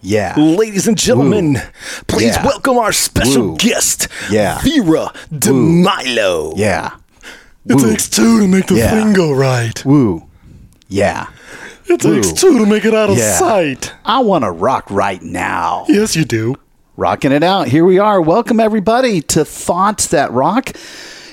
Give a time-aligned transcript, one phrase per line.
[0.00, 0.34] Yeah.
[0.36, 1.60] Ladies and gentlemen,
[2.06, 2.44] please Yeah.
[2.44, 3.56] welcome our special Woo.
[3.56, 4.60] guest, Yeah.
[4.62, 6.54] Vera DeMilo.
[6.56, 6.90] Yeah.
[7.66, 7.90] It Woo.
[7.90, 8.90] takes two to make the Yeah.
[8.90, 9.84] thing go right.
[9.84, 10.22] Woo.
[10.88, 11.26] Yeah.
[11.86, 13.38] It takes two to make it out of Yeah.
[13.38, 13.92] sight.
[14.04, 15.84] I want to rock right now.
[15.88, 16.54] Yes, you do.
[16.96, 17.68] Rocking it out.
[17.68, 18.20] Here we are.
[18.20, 20.72] Welcome, everybody, to Thoughts That Rock.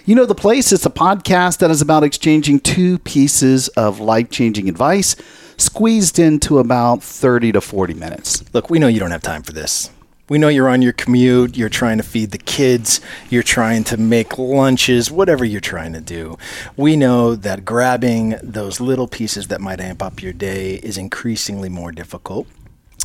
[0.06, 0.72] You know the place.
[0.72, 5.16] It's a podcast that is about exchanging two pieces of life changing advice
[5.58, 8.44] squeezed into about 30 to 40 minutes.
[8.54, 9.90] Look, we know you don't have time for this.
[10.28, 13.98] We know you're on your commute, you're trying to feed the kids, you're trying to
[13.98, 16.36] make lunches, whatever you're trying to do.
[16.76, 21.70] We know that grabbing those little pieces that might amp up your day is increasingly
[21.70, 22.48] more difficult.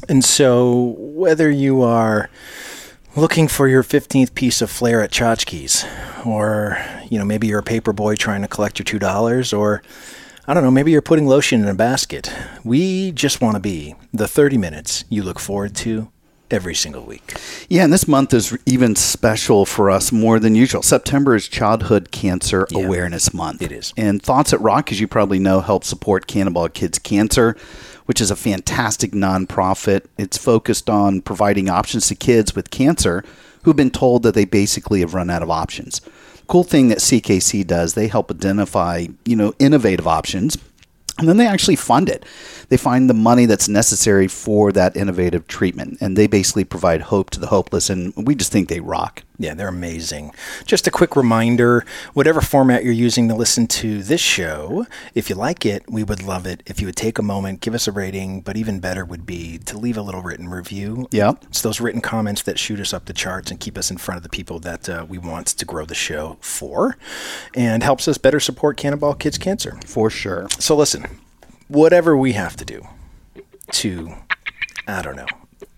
[0.09, 2.31] And so, whether you are
[3.17, 5.85] looking for your 15th piece of flair at Chotchkie's,
[6.25, 6.79] or,
[7.11, 9.83] you know, maybe you're a paper boy trying to collect your $2, or
[10.51, 12.29] I don't know, maybe you're putting lotion in a basket.
[12.65, 16.11] We just want to be the 30 minutes you look forward to
[16.51, 17.37] every single week.
[17.69, 20.83] Yeah, and this month is even special for us more than usual.
[20.83, 22.85] September is Childhood Cancer Yeah.
[22.85, 23.63] Awareness Month.
[23.63, 23.95] It is.
[23.97, 27.57] And Thoughts That Rock, as you probably know, helps support Cannonball Kids Cancer,
[28.07, 30.07] which is a fantastic nonprofit.
[30.19, 33.23] It's focused on providing options to kids with cancer
[33.63, 36.01] who've been told that they basically have run out of options.
[36.51, 40.59] Cool thing that CKC does, they help identify, you know, innovative options
[41.21, 42.25] and then they actually fund it.
[42.71, 47.29] They find the money that's necessary for that innovative treatment, and they basically provide hope
[47.31, 47.91] to the hopeless.
[47.91, 49.23] And we just think they rock.
[49.41, 50.35] Yeah, they're amazing.
[50.67, 55.35] Just a quick reminder whatever format you're using to listen to this show, if you
[55.35, 57.93] like it, we would love it if you would take a moment, give us a
[57.93, 61.09] rating, but even better would be to leave a little written review.
[61.11, 61.33] Yeah.
[61.45, 64.19] It's those written comments that shoot us up the charts and keep us in front
[64.19, 66.99] of the people that uh, we want to grow the show for
[67.55, 69.79] and helps us better support Cannonball Kids Cancer.
[69.87, 70.49] For sure.
[70.59, 71.07] So listen,
[71.67, 72.87] whatever we have to do
[73.73, 74.17] to,
[74.87, 75.25] I don't know,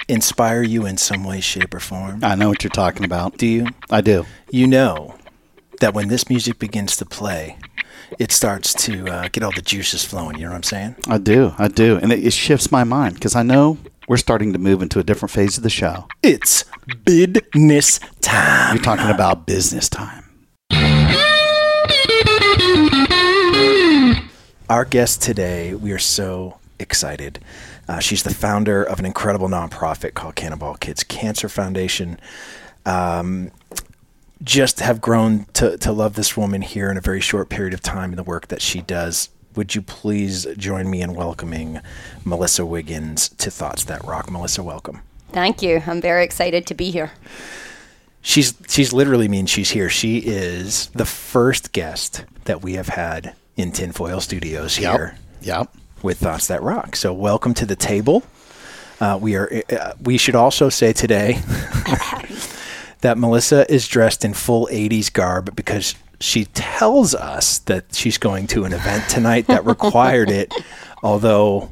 [0.08, 2.20] inspire you in some way, shape, or form.
[2.22, 3.38] I know what you're talking about.
[3.38, 3.66] Do you?
[3.90, 4.26] I do.
[4.50, 5.16] You know
[5.80, 7.58] that when this music begins to play,
[8.18, 10.36] it starts to uh, get all the juices flowing.
[10.36, 10.96] You know what I'm saying?
[11.08, 11.54] I do.
[11.58, 11.96] I do.
[11.96, 15.02] And it, it shifts my mind because I know we're starting to move into a
[15.02, 16.06] different phase of the show.
[16.22, 16.64] It's
[17.04, 18.76] business time.
[18.76, 20.24] You're talking about business time.
[24.68, 27.38] Our guest today, we are so excited.
[27.88, 32.18] Uh, she's the founder of an incredible nonprofit called Cannonball Kids Cancer Foundation.
[32.86, 33.50] Um,
[34.42, 37.80] just have grown to, to love this woman here in a very short period of
[37.80, 39.28] time and the work that she does.
[39.54, 41.80] Would you please join me in welcoming
[42.24, 44.30] Melissa Wiggins to Thoughts That Rock?
[44.30, 45.02] Melissa, welcome.
[45.30, 45.82] Thank you.
[45.86, 47.12] I'm very excited to be here.
[48.22, 49.90] She's she's literally means she's here.
[49.90, 55.74] She is the first guest that we have had in Tinfoil Studios here Yep.
[56.02, 56.96] With Thoughts That Rock.
[56.96, 58.22] So welcome to the table.
[59.00, 59.62] Uh, we are.
[59.70, 61.34] Uh, we should also say today
[63.00, 68.46] that Melissa is dressed in full '80s garb because she tells us that she's going
[68.48, 70.54] to an event tonight that required it.
[71.02, 71.70] Although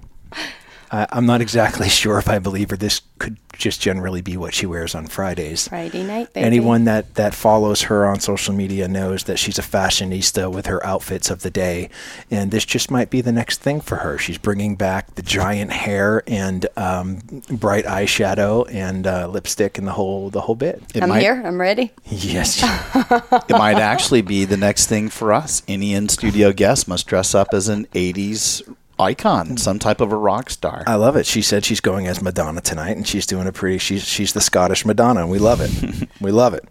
[0.91, 2.77] I, I'm not exactly sure if I believe her.
[2.77, 5.69] This could just generally be what she wears on Fridays.
[5.69, 6.47] Friday night, baby.
[6.47, 10.85] Anyone that, that follows her on social media knows that she's a fashionista with her
[10.85, 11.91] outfits of the day.
[12.31, 14.19] And this just might be the next thing for her.
[14.19, 17.21] She's bringing back the giant hair and um,
[17.51, 20.83] bright eyeshadow and uh, lipstick and the whole the whole bit.
[20.95, 21.43] It I'm might, here.
[21.45, 21.93] I'm ready.
[22.07, 22.65] Yes.
[23.51, 25.63] It might actually be the next thing for us.
[25.67, 28.63] Any in studio guest must dress up as an 80s
[29.01, 30.85] icon, some type of a rock star.
[30.87, 31.27] I love it.
[31.27, 33.79] She said she's going as Madonna tonight, and she's doing a pretty.
[33.79, 36.09] She's she's the Scottish Madonna, and we love it.
[36.21, 36.65] we love it.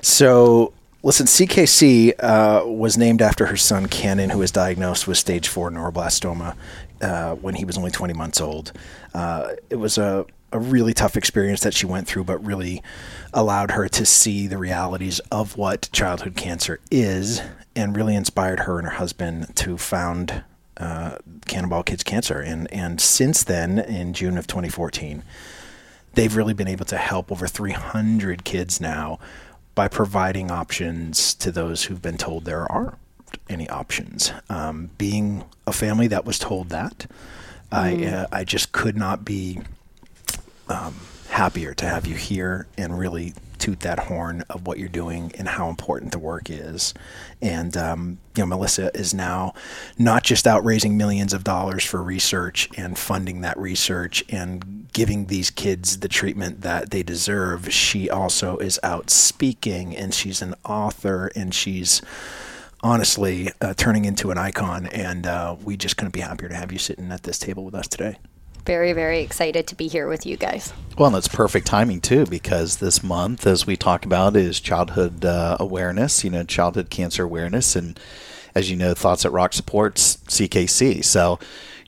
[0.00, 0.72] So
[1.02, 5.70] listen, CKC uh, was named after her son Cannon, who was diagnosed with stage four
[5.70, 6.56] neuroblastoma
[7.02, 8.72] uh, when he was only 20 months old.
[9.12, 12.80] Uh, it was a a really tough experience that she went through, but really
[13.32, 17.42] allowed her to see the realities of what childhood cancer is,
[17.74, 20.44] and really inspired her and her husband to found
[20.76, 22.40] uh, Cannonball Kids Cancer.
[22.40, 25.22] And and since then, in June of 2014,
[26.14, 29.18] they've really been able to help over 300 kids now
[29.74, 32.94] by providing options to those who've been told there aren't
[33.48, 34.32] any options.
[34.48, 37.06] Um, being a family that was told that,
[37.72, 39.60] I uh, I just could not be
[40.68, 40.94] um,
[41.28, 45.48] happier to have you here and really toot that horn of what you're doing and
[45.48, 46.92] how important the work is.
[47.40, 49.54] And um, you know, Melissa is now
[49.96, 55.26] not just out raising millions of dollars for research and funding that research and giving
[55.26, 57.72] these kids the treatment that they deserve.
[57.72, 62.02] She also is out speaking, and she's an author, and she's
[62.82, 64.88] honestly uh, turning into an icon.
[64.88, 67.74] And uh, we just couldn't be happier to have you sitting at this table with
[67.74, 68.18] us today
[68.64, 70.72] very, very excited to be here with you guys.
[70.96, 75.24] Well, and it's perfect timing too, because this month, as we talk about, is childhood
[75.24, 76.24] uh, awareness.
[76.24, 77.98] You know, childhood cancer awareness, and
[78.54, 81.04] as you know, Thoughts That Rock supports CKC.
[81.04, 81.38] So,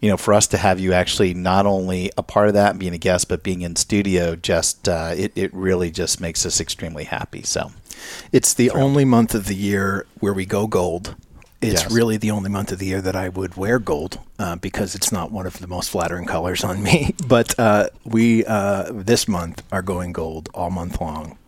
[0.00, 2.94] you know, for us to have you actually not only a part of that being
[2.94, 7.04] a guest, but being in studio, just uh, it it really just makes us extremely
[7.04, 7.42] happy.
[7.42, 7.72] So,
[8.32, 11.14] it's the only month of the year where we go gold
[11.60, 11.92] it's yes.
[11.92, 15.10] really the only month of the year that I would wear gold uh, because it's
[15.10, 17.14] not one of the most flattering colors on me.
[17.26, 21.38] But uh, we uh, this month are going gold all month long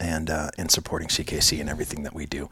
[0.00, 2.48] and uh, and supporting CKC and everything that we do.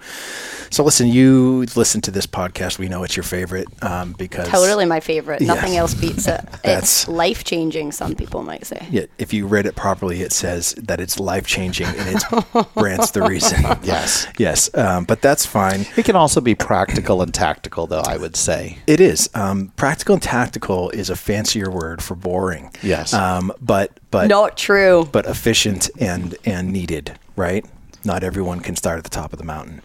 [0.70, 2.78] So listen, you listen to this podcast.
[2.78, 5.42] We know it's your favorite um, because totally my favorite.
[5.42, 6.40] Nothing else beats it.
[6.64, 7.92] it's life changing.
[7.92, 8.86] Some people might say.
[8.90, 13.10] Yeah, if you read it properly, it says that it's life changing and it's Brant's
[13.10, 13.62] the reason.
[13.82, 15.86] yes, yes, um, but that's fine.
[15.96, 18.02] It can also be practical and tactical, though.
[18.06, 19.28] I would say it is.
[19.34, 22.70] Um, practical and tactical is a fancier word for boring.
[22.82, 25.08] Yes, um, but but not true.
[25.10, 27.64] But efficient and and needed right?
[28.04, 29.80] Not everyone can start at the top of the mountain.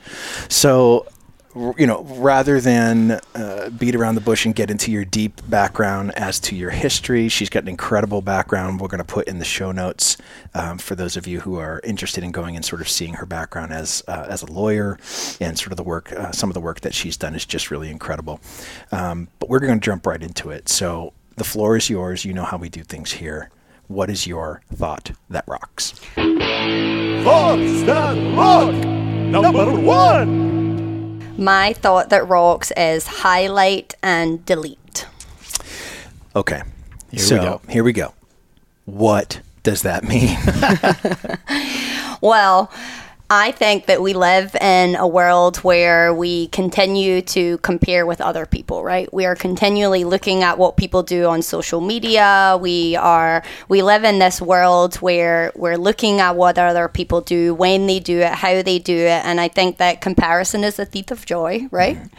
[0.50, 1.08] So,
[1.78, 6.12] you know, rather than uh, beat around the bush and get into your deep background
[6.16, 8.80] as to your history, she's got an incredible background.
[8.80, 10.18] We're going to put in the show notes
[10.54, 13.26] um, for those of you who are interested in going and sort of seeing her
[13.26, 15.00] background as uh, as a lawyer
[15.40, 16.12] and sort of the work.
[16.12, 18.40] Uh, some of the work that she's done is just really incredible.
[18.92, 20.70] Um, but we're going to jump right into it.
[20.70, 22.26] So the floor is yours.
[22.26, 23.52] You know how we do things here.
[23.88, 25.92] What is your thought that rocks?
[25.92, 28.74] Thoughts that rock!
[28.74, 31.42] Number one!
[31.42, 35.06] My thought that rocks is highlight and delete.
[36.36, 36.64] Okay.
[37.12, 37.62] Here so, we go.
[37.70, 38.14] Here we go.
[38.84, 40.38] What does that mean?
[42.22, 42.70] well,
[43.30, 48.46] I think that we live in a world where we continue to compare with other
[48.46, 49.14] people, right?
[49.14, 52.58] We are continually looking at what people do on social media.
[52.62, 57.54] We are we live in this world where we're looking at what other people do,
[57.54, 60.86] when they do it, how they do it, and I think that comparison is the
[60.86, 61.98] thief of joy, right?
[61.98, 62.16] Mm-hmm.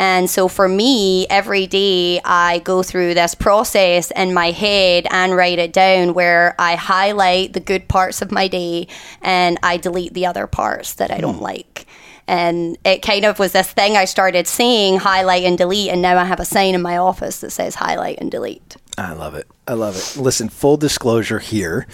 [0.00, 5.36] And so for me, every day I go through this process in my head and
[5.36, 8.88] write it down where I highlight the good parts of my day
[9.20, 11.42] and I delete the other parts that I don't hmm.
[11.42, 11.84] like.
[12.26, 15.90] And it kind of was this thing I started seeing highlight and delete.
[15.90, 18.78] And now I have a sign in my office that says highlight and delete.
[18.96, 19.48] I love it.
[19.68, 20.18] I love it.
[20.18, 21.86] Listen, full disclosure here.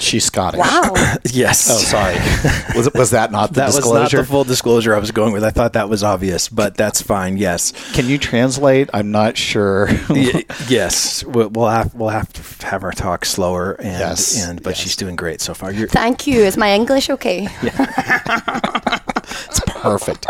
[0.00, 0.58] She's Scottish.
[0.58, 0.94] Wow.
[1.26, 1.68] yes.
[1.70, 2.14] Oh, sorry.
[2.76, 4.00] was was that not the that disclosure?
[4.00, 5.44] was not the full disclosure I was going with.
[5.44, 7.36] I thought that was obvious, but that's fine.
[7.36, 7.72] Yes.
[7.92, 8.88] Can you translate?
[8.94, 9.88] I'm not sure.
[10.08, 11.22] y- yes.
[11.24, 14.42] We'll have we'll have to have our talk slower and yes.
[14.42, 14.78] and but yes.
[14.78, 15.70] she's doing great so far.
[15.72, 16.40] You're, Thank you.
[16.40, 17.48] Is my English okay?
[17.62, 18.98] Yeah.
[19.26, 20.26] it's perfect.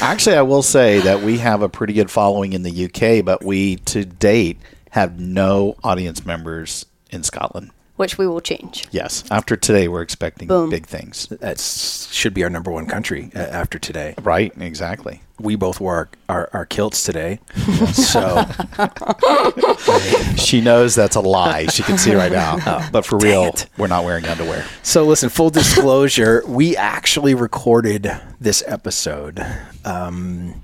[0.00, 3.44] Actually, I will say that we have a pretty good following in the UK, but
[3.44, 4.58] we to date
[4.90, 8.86] have no audience members in Scotland which we will change.
[8.92, 9.24] Yes.
[9.28, 10.70] After today, we're expecting Boom.
[10.70, 11.26] big things.
[11.26, 14.14] That should be our number one country uh, after today.
[14.22, 14.52] Right.
[14.56, 15.20] Exactly.
[15.40, 17.40] We both wore our, our, our kilts today.
[17.92, 18.44] so
[20.36, 21.66] she knows that's a lie.
[21.66, 22.58] She can see right now.
[22.64, 23.66] Oh, but for real, it.
[23.76, 24.64] we're not wearing underwear.
[24.84, 29.44] So listen, full disclosure, we actually recorded this episode,
[29.84, 30.62] um,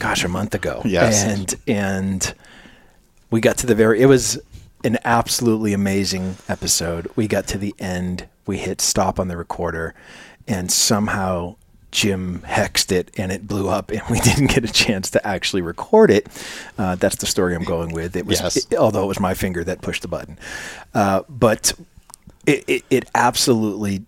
[0.00, 0.82] gosh, a month ago.
[0.84, 1.22] Yes.
[1.22, 2.34] And, and
[3.30, 4.40] we got to the very, it was,
[4.84, 7.10] an absolutely amazing episode.
[7.16, 9.94] We got to the end, we hit stop on the recorder,
[10.46, 11.56] and somehow
[11.90, 15.62] Jim hexed it and it blew up, and we didn't get a chance to actually
[15.62, 16.28] record it.
[16.78, 18.16] Uh, that's the story I'm going with.
[18.16, 18.56] It was, yes.
[18.56, 20.38] it, although it was my finger that pushed the button,
[20.94, 21.72] uh, but
[22.46, 24.04] it, it, it, absolutely,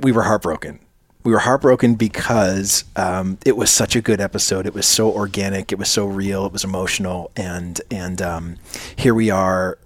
[0.00, 0.80] we were heartbroken.
[1.24, 4.66] We were heartbroken because um, it was such a good episode.
[4.66, 5.70] It was so organic.
[5.70, 6.46] It was so real.
[6.46, 8.56] It was emotional, and and um,
[8.96, 9.78] here we are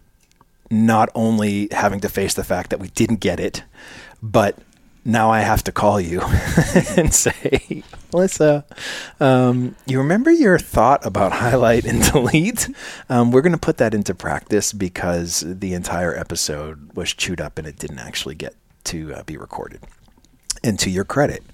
[0.71, 3.63] not only having to face the fact that we didn't get it,
[4.23, 4.59] but
[5.07, 6.21] now I have to call you
[6.97, 8.65] and say, Melissa,
[9.21, 12.69] um, you remember your thought about highlight and delete?
[13.09, 17.57] Um, we're going to put that into practice because the entire episode was chewed up
[17.59, 18.55] and it didn't actually get
[18.85, 19.81] to uh, be recorded.
[20.65, 21.45] And to your credit,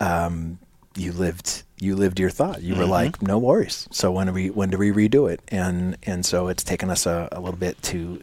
[0.00, 0.58] um,
[0.96, 2.62] you lived you lived your thought.
[2.62, 2.80] You mm-hmm.
[2.80, 3.88] were like, no worries.
[3.90, 5.40] So when do we when do we redo it?
[5.48, 8.20] And and so it's taken us a, a little bit to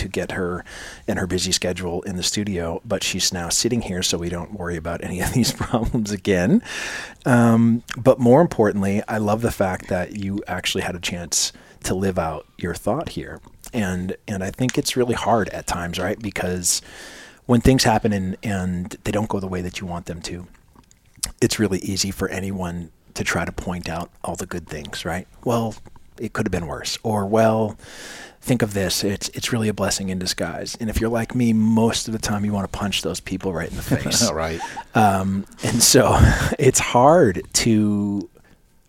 [0.00, 0.64] to get her
[1.06, 2.80] and her busy schedule in the studio.
[2.84, 6.62] But she's now sitting here, so we don't worry about any of these problems again.
[7.24, 11.52] Um, but more importantly, I love the fact that you actually had a chance
[11.84, 13.40] to live out your thought here,
[13.72, 16.18] and and I think it's really hard at times, right?
[16.18, 16.82] Because
[17.46, 20.46] when things happen and, and they don't go the way that you want them to,
[21.40, 25.26] it's really easy for anyone to try to point out all the good things, right?
[25.44, 25.74] Well,
[26.20, 26.96] it could have been worse.
[27.02, 27.76] Or, well,
[28.40, 29.04] think of this.
[29.04, 30.76] It's it's really a blessing in disguise.
[30.80, 33.52] And if you're like me, most of the time you want to punch those people
[33.52, 34.30] right in the face.
[34.30, 34.60] Right.
[34.94, 36.16] Um, and so
[36.58, 38.28] it's hard to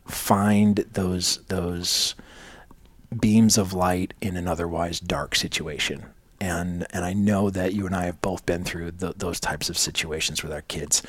[0.06, 2.16] find those those
[3.20, 6.06] beams of light in an otherwise dark situation.
[6.40, 9.70] And and I know that you and I have both been through th those types
[9.70, 11.04] of situations with our kids.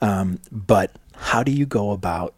[0.00, 2.34] Um, but how do you go about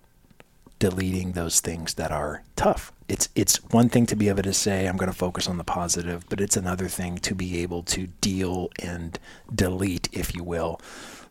[0.78, 2.92] deleting those things that are tough?
[3.08, 5.64] It's it's one thing to be able to say I'm going to focus on the
[5.64, 9.18] positive, but it's another thing to be able to deal and
[9.54, 10.80] delete, if you will,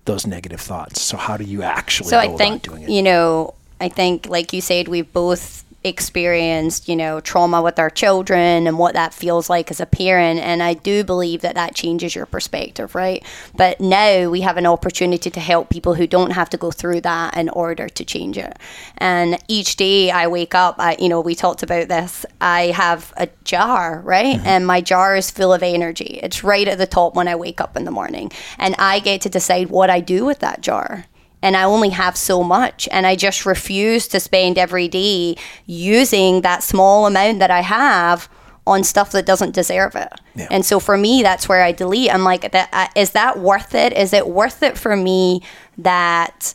[0.05, 1.01] those negative thoughts.
[1.01, 2.89] So how do you actually So go I think about doing it?
[2.89, 7.89] you know, I think like you said, we've both experienced you know trauma with our
[7.89, 11.74] children and what that feels like as a parent and i do believe that that
[11.75, 13.24] changes your perspective right?
[13.56, 17.01] But now we have an opportunity to help people who don't have to go through
[17.01, 18.58] that in order to change it.
[18.98, 23.13] And each day i wake up I, you know we talked about this i have
[23.17, 24.38] a jar right?
[24.38, 24.48] Mm-hmm.
[24.48, 26.20] And my jar is full of energy.
[26.24, 28.32] It's right at the top when i wake up in the morning.
[28.58, 31.06] And i get to decide what i do with that jar
[31.41, 32.88] and I only have so much.
[32.91, 38.27] And I just refuse to spend every day using that small amount that I have
[38.65, 40.12] on stuff that doesn't deserve it.
[40.36, 40.48] Yeah.
[40.51, 42.13] And so for me, that's where I delete.
[42.13, 43.94] I'm like, that uh, is that worth it?
[43.94, 45.41] Is it worth it for me
[45.77, 46.53] that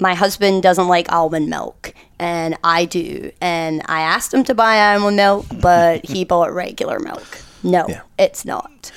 [0.00, 3.30] my husband doesn't like almond milk and I do?
[3.40, 7.38] And I asked him to buy almond milk, but he bought regular milk.
[7.62, 8.00] No, Yeah.
[8.18, 8.90] it's not.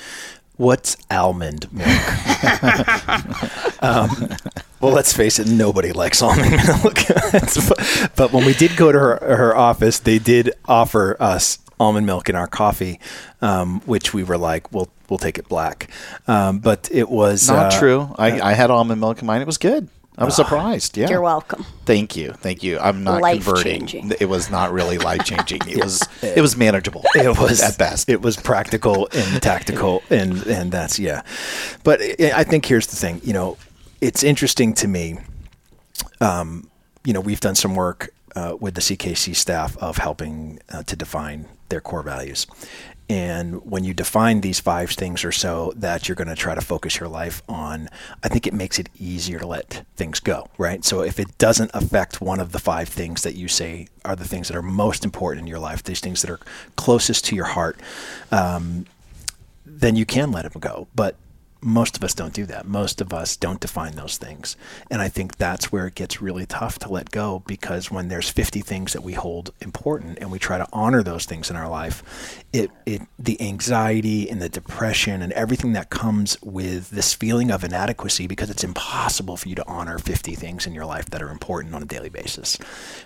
[0.56, 1.88] What's almond milk?
[3.82, 4.28] um,
[4.80, 6.98] well, let's face it, nobody likes almond milk.
[8.16, 12.28] but, when we did go to her, her office, they did offer us almond milk
[12.30, 13.00] in our coffee,
[13.42, 15.90] um, which we were like, we'll we'll take it black.
[16.26, 18.14] Um, but it was Not uh, true.
[18.18, 19.40] I, I had almond milk in mine.
[19.40, 19.88] It was good.
[20.18, 20.96] I was surprised.
[20.96, 21.10] Yeah.
[21.10, 21.66] You're welcome.
[21.84, 22.32] Thank you.
[22.32, 22.78] Thank you.
[22.78, 23.82] I'm not converting.
[23.82, 24.12] Life-changing.
[24.18, 25.60] It was not really life changing.
[25.68, 27.04] It was it was manageable.
[27.14, 28.08] It was at best.
[28.08, 31.22] It was practical and tactical, and and that's yeah.
[31.84, 33.20] But I I think here's the thing.
[33.24, 33.58] You know,
[34.00, 35.18] it's interesting to me.
[36.20, 36.70] Um,
[37.04, 40.96] you know, we've done some work uh, with the CKC staff of helping uh, to
[40.96, 42.46] define their core values.
[43.08, 46.60] And when you define these five things or so that you're going to try to
[46.60, 47.88] focus your life on,
[48.24, 50.84] I think it makes it easier to let things go, right?
[50.84, 54.26] So if it doesn't affect one of the five things that you say are the
[54.26, 56.40] things that are most important in your life, these things that are
[56.74, 57.78] closest to your heart,
[58.32, 58.86] um,
[59.64, 60.88] then you can let them go.
[60.94, 61.14] But
[61.60, 62.66] most of us don't do that.
[62.66, 64.56] Most of us don't define those things.
[64.90, 68.28] And I think that's where it gets really tough to let go because when there's
[68.28, 71.68] 50 things that we hold important and we try to honor those things in our
[71.68, 77.50] life, it, it the anxiety and the depression and everything that comes with this feeling
[77.50, 81.22] of inadequacy because it's impossible for you to honor 50 things in your life that
[81.22, 82.58] are important on a daily basis.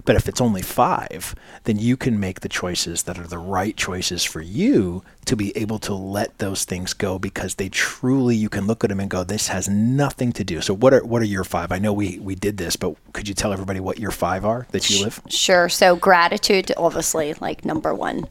[0.05, 3.77] But if it's only 5, then you can make the choices that are the right
[3.77, 8.49] choices for you to be able to let those things go because they truly you
[8.49, 11.21] can look at them and go this has nothing to do so what are what
[11.23, 13.99] are your five i know we we did this but could you tell everybody what
[13.99, 15.69] your five are that you live Sure.
[15.69, 18.27] So gratitude, obviously, like number one.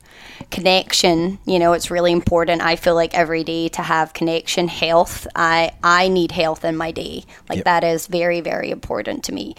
[0.51, 2.61] Connection, you know, it's really important.
[2.61, 4.67] I feel like every day to have connection.
[4.67, 7.23] Health, I I need health in my day.
[7.49, 7.65] Like Yep.
[7.65, 9.55] that is very very important to me.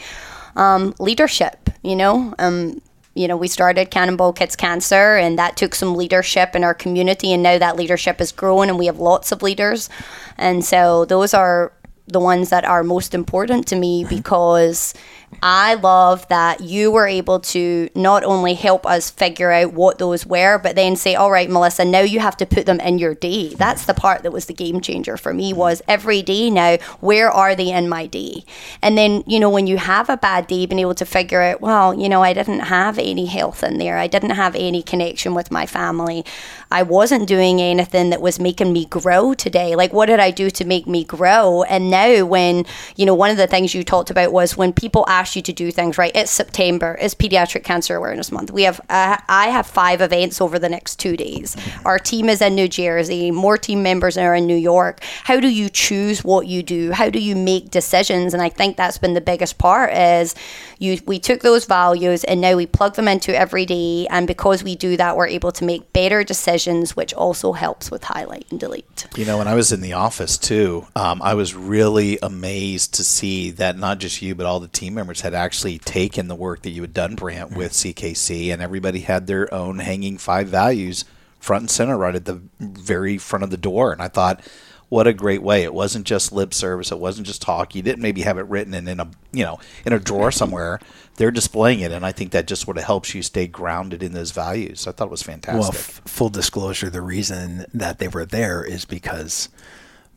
[0.57, 2.81] Um, leadership, you know, um,
[3.21, 7.33] you know, we started Cannonball Kids Cancer, and that took some leadership in our community,
[7.33, 9.91] and now that leadership is growing, and we have lots of leaders,
[10.39, 11.73] and so those are
[12.07, 14.17] the ones that are most important to me mm-hmm.
[14.17, 14.95] because
[15.43, 20.27] I love that you were able to not only help us figure out what those
[20.27, 23.15] were, but then say, all right, Melissa, now you have to put them in your
[23.15, 23.55] day.
[23.55, 27.31] That's the part that was the game changer for me was every day now, where
[27.31, 28.45] are they in my day?
[28.83, 31.61] And then, you know, when you have a bad day, being able to figure out,
[31.61, 33.97] well, you know, I didn't have any health in there.
[33.97, 36.25] I didn't have any connection with my family.
[36.71, 39.75] I wasn't doing anything that was making me grow today.
[39.75, 41.63] Like, what did I do to make me grow?
[41.63, 45.05] And now, when, you know, one of the things you talked about was when people
[45.09, 46.13] ask you to do things right.
[46.15, 46.97] It's September.
[47.01, 48.51] It's Pediatric Cancer Awareness Month.
[48.51, 51.57] We have uh, I have five events over the next two days.
[51.85, 53.31] Our team is in New Jersey.
[53.31, 55.01] More team members are in New York.
[55.25, 56.93] How do you choose what you do?
[56.93, 58.33] How do you make decisions?
[58.33, 60.35] And I think that's been the biggest part is
[60.79, 64.07] you we took those values and now we plug them into every day.
[64.09, 68.05] And because we do that, we're able to make better decisions, which also helps with
[68.05, 69.07] highlight and delete.
[69.17, 73.05] You know, when I was in the office too, um, I was really amazed to
[73.05, 76.63] see that not just you, but all the team members had actually taken the work
[76.63, 77.59] that you had done, Brant, mm-hmm.
[77.59, 81.05] with CKC, and everybody had their own hanging five values
[81.41, 83.93] front and center right at the very front of the door.
[83.93, 84.43] And I thought,
[84.91, 85.63] what a great way!
[85.63, 86.91] It wasn't just lip service.
[86.91, 87.75] It wasn't just talk.
[87.75, 90.81] You didn't maybe have it written in, in a you know in a drawer somewhere.
[91.15, 94.13] They're displaying it, and I think that just sort of helps you stay grounded in
[94.13, 94.89] those values.
[94.89, 95.61] I thought it was fantastic.
[95.61, 99.49] Well, f- full disclosure, the reason that they were there is because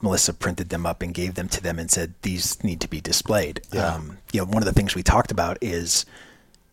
[0.04, 3.00] Melissa printed them up and gave them to them and said these need to be
[3.00, 3.62] displayed.
[3.72, 3.96] Yeah.
[3.96, 6.06] Um, you know, one of the things we talked about is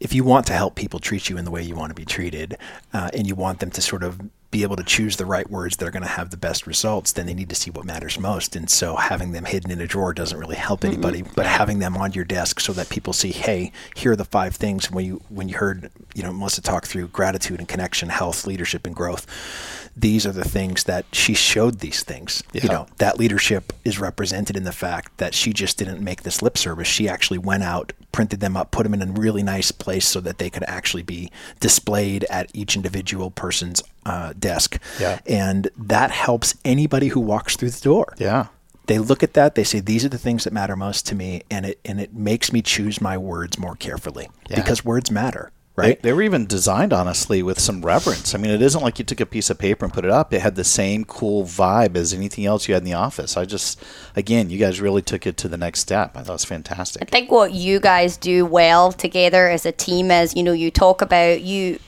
[0.00, 2.04] if you want to help people treat you in the way you want to be
[2.04, 2.56] treated,
[2.92, 4.20] uh, and you want them to sort of
[4.50, 7.12] be able to choose the right words that are going to have the best results,
[7.12, 8.56] then they need to see what matters most.
[8.56, 11.96] And so having them hidden in a drawer doesn't really help anybody, but having them
[11.96, 15.22] on your desk so that people see, hey, here are the five things when you
[15.28, 19.79] when you heard, you know, Melissa talk through gratitude and connection, health, leadership and growth.
[19.96, 22.42] These are the things that she showed these things.
[22.52, 26.40] You know, that leadership is represented in the fact that she just didn't make this
[26.42, 26.88] lip service.
[26.88, 30.20] She actually went out, printed them up, put them in a really nice place so
[30.20, 31.30] that they could actually be
[31.60, 34.78] displayed at each individual person's uh, desk.
[35.00, 35.18] Yeah.
[35.26, 38.14] And that helps anybody who walks through the door.
[38.18, 38.46] yeah.
[38.86, 41.42] They look at that, they say, these are the things that matter most to me,
[41.48, 44.56] and it and it makes me choose my words more carefully Yeah.
[44.56, 46.02] because words matter, right?
[46.02, 48.34] they were even designed, honestly, with some reverence.
[48.34, 50.32] I mean, it isn't like you took a piece of paper and put it up.
[50.32, 53.36] It had the same cool vibe as anything else you had in the office.
[53.36, 53.82] I just,
[54.16, 56.16] again, you guys really took it to the next step.
[56.16, 57.02] I thought it was fantastic.
[57.02, 60.70] I think what you guys do well together as a team is, you know, you
[60.70, 61.78] talk about you.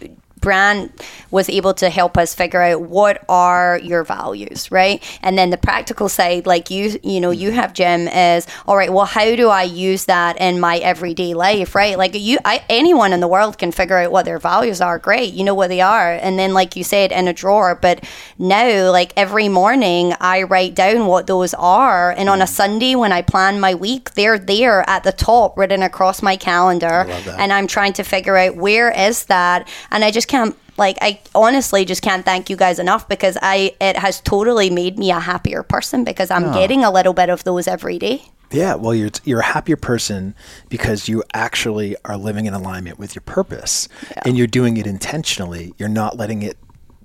[0.42, 0.92] Brant
[1.30, 5.02] was able to help us figure out what are your values, right?
[5.22, 8.92] And then the practical side, like you, you know, you have Jim is all right.
[8.92, 11.96] Well, how do I use that in my everyday life, right?
[11.96, 14.98] Like you, I, anyone in the world can figure out what their values are.
[14.98, 17.74] Great, you know what they are, and then like you said, in a drawer.
[17.74, 18.04] But
[18.38, 23.12] now, like every morning, I write down what those are, and on a Sunday when
[23.12, 27.06] I plan my week, they're there at the top, written across my calendar,
[27.38, 30.56] and I'm trying to figure out where is that, and I just can't.
[30.78, 34.98] Like I honestly just can't thank you guys enough because I it has totally made
[34.98, 36.54] me a happier person because I'm oh.
[36.54, 38.22] getting a little bit of those every day.
[38.50, 40.34] Yeah, well, you're you're a happier person
[40.70, 43.88] because you actually are living in alignment with your purpose,
[44.24, 45.74] and you're doing it intentionally.
[45.78, 46.56] You're not letting it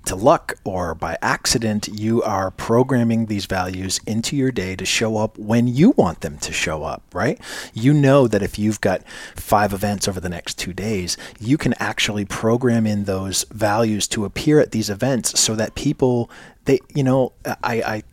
[0.07, 1.87] to luck or by accident.
[1.87, 6.37] You are programming these values into your day to show up when you want them
[6.39, 7.03] to show up.
[7.13, 7.39] Right?
[7.73, 11.73] You know that if you've got five events over the next two days, you can
[11.79, 16.29] actually program in those values to appear at these events so that people
[16.65, 18.03] they you know I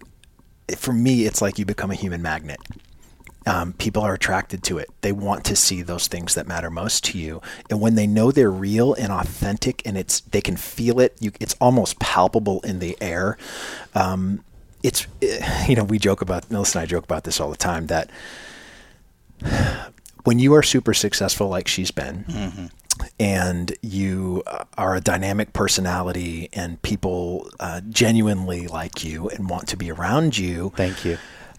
[0.71, 2.61] I for me it's like you become a human magnet
[3.47, 4.89] um, people are attracted to it.
[5.03, 8.31] They want to see those things that matter most to you, and when they know
[8.31, 11.17] they're real and authentic, and it's they can feel it.
[11.21, 13.37] You, it's almost palpable in the air.
[13.95, 14.43] Um,
[14.83, 17.57] it's eh, you know we joke about Melissa and I joke about this all the
[17.57, 18.11] time that
[20.25, 22.71] when you are super successful like she's been.
[23.19, 29.67] And you uh, are a dynamic personality, and people uh, genuinely like you and want
[29.69, 30.73] to be around you.
[30.77, 31.19] Thank you.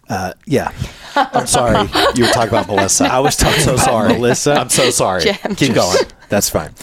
[0.10, 0.72] Uh, yeah,
[1.16, 1.88] I'm sorry.
[2.16, 3.06] You were talking about Melissa.
[3.06, 4.14] I was talking so about sorry.
[4.14, 4.54] Melissa.
[4.54, 5.24] I'm so sorry.
[5.56, 5.98] Keep going.
[6.30, 6.74] That's fine.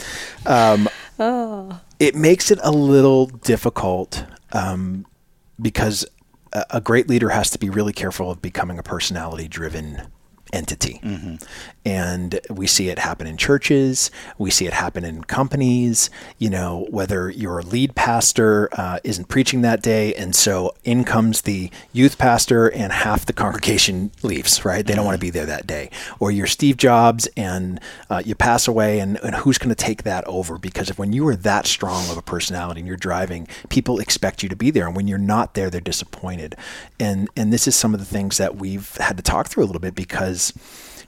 [0.46, 0.88] Um,
[2.00, 5.06] It makes it a little difficult um,
[5.60, 6.04] because
[6.52, 10.08] a, a great leader has to be really careful of becoming a personality driven
[10.52, 11.00] entity.
[11.84, 16.86] And we see it happen in churches, we see it happen in companies, you know,
[16.90, 20.14] whether your lead pastor uh, isn't preaching that day.
[20.14, 24.86] And so in comes the youth pastor, and half the congregation leaves, right?
[24.86, 25.90] They don't want to be there that day.
[26.20, 30.02] Or you're Steve Jobs and uh, you pass away, and, and who's going to take
[30.04, 30.58] that over?
[30.58, 34.42] Because if when you are that strong of a personality and you're driving, people expect
[34.42, 34.86] you to be there.
[34.86, 36.54] And when you're not there, they're disappointed.
[37.00, 39.66] And, and this is some of the things that we've had to talk through a
[39.66, 40.41] little bit because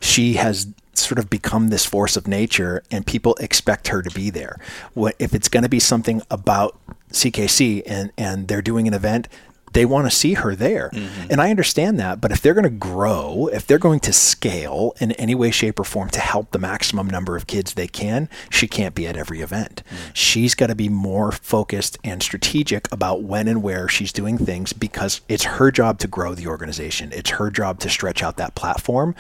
[0.01, 4.31] she has sort of become this force of nature and people expect her to be
[4.31, 4.59] there.
[4.93, 6.79] What if it's going to be something about
[7.11, 9.29] CKC and and they're doing an event
[9.75, 10.91] they want to see her there.
[11.31, 12.21] And I understand that.
[12.21, 15.79] But if they're going to grow, if they're going to scale in any way, shape,
[15.79, 19.17] or form to help the maximum number of kids they can, she can't be at
[19.17, 19.83] every event.
[20.13, 24.73] She's got to be more focused and strategic about when and where she's doing things
[24.73, 27.11] because it's her job to grow the organization.
[27.13, 29.15] It's her job to stretch out that platform,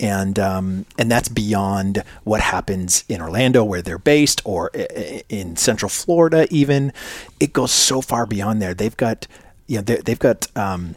[0.00, 4.68] and um, and that's beyond what happens in Orlando where they're based or
[5.28, 6.46] in Central Florida.
[6.50, 6.92] Even
[7.38, 8.74] it goes so far beyond there.
[8.74, 9.26] They've got
[9.68, 10.48] you know they- they've got.
[10.56, 10.96] Um,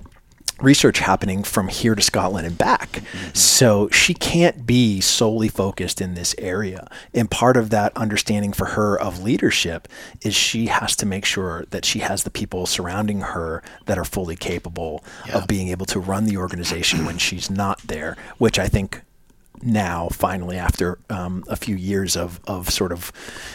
[0.59, 3.01] research happening from here to Scotland and back.
[3.33, 6.87] So she can't be solely focused in this area.
[7.15, 9.87] And part of that understanding for her of leadership
[10.21, 14.05] is she has to make sure that she has the people surrounding her that are
[14.05, 15.03] fully capable
[15.33, 19.01] of being able to run the organization when she's not there, which I think
[19.63, 23.05] now finally after um, a few years of, of sort of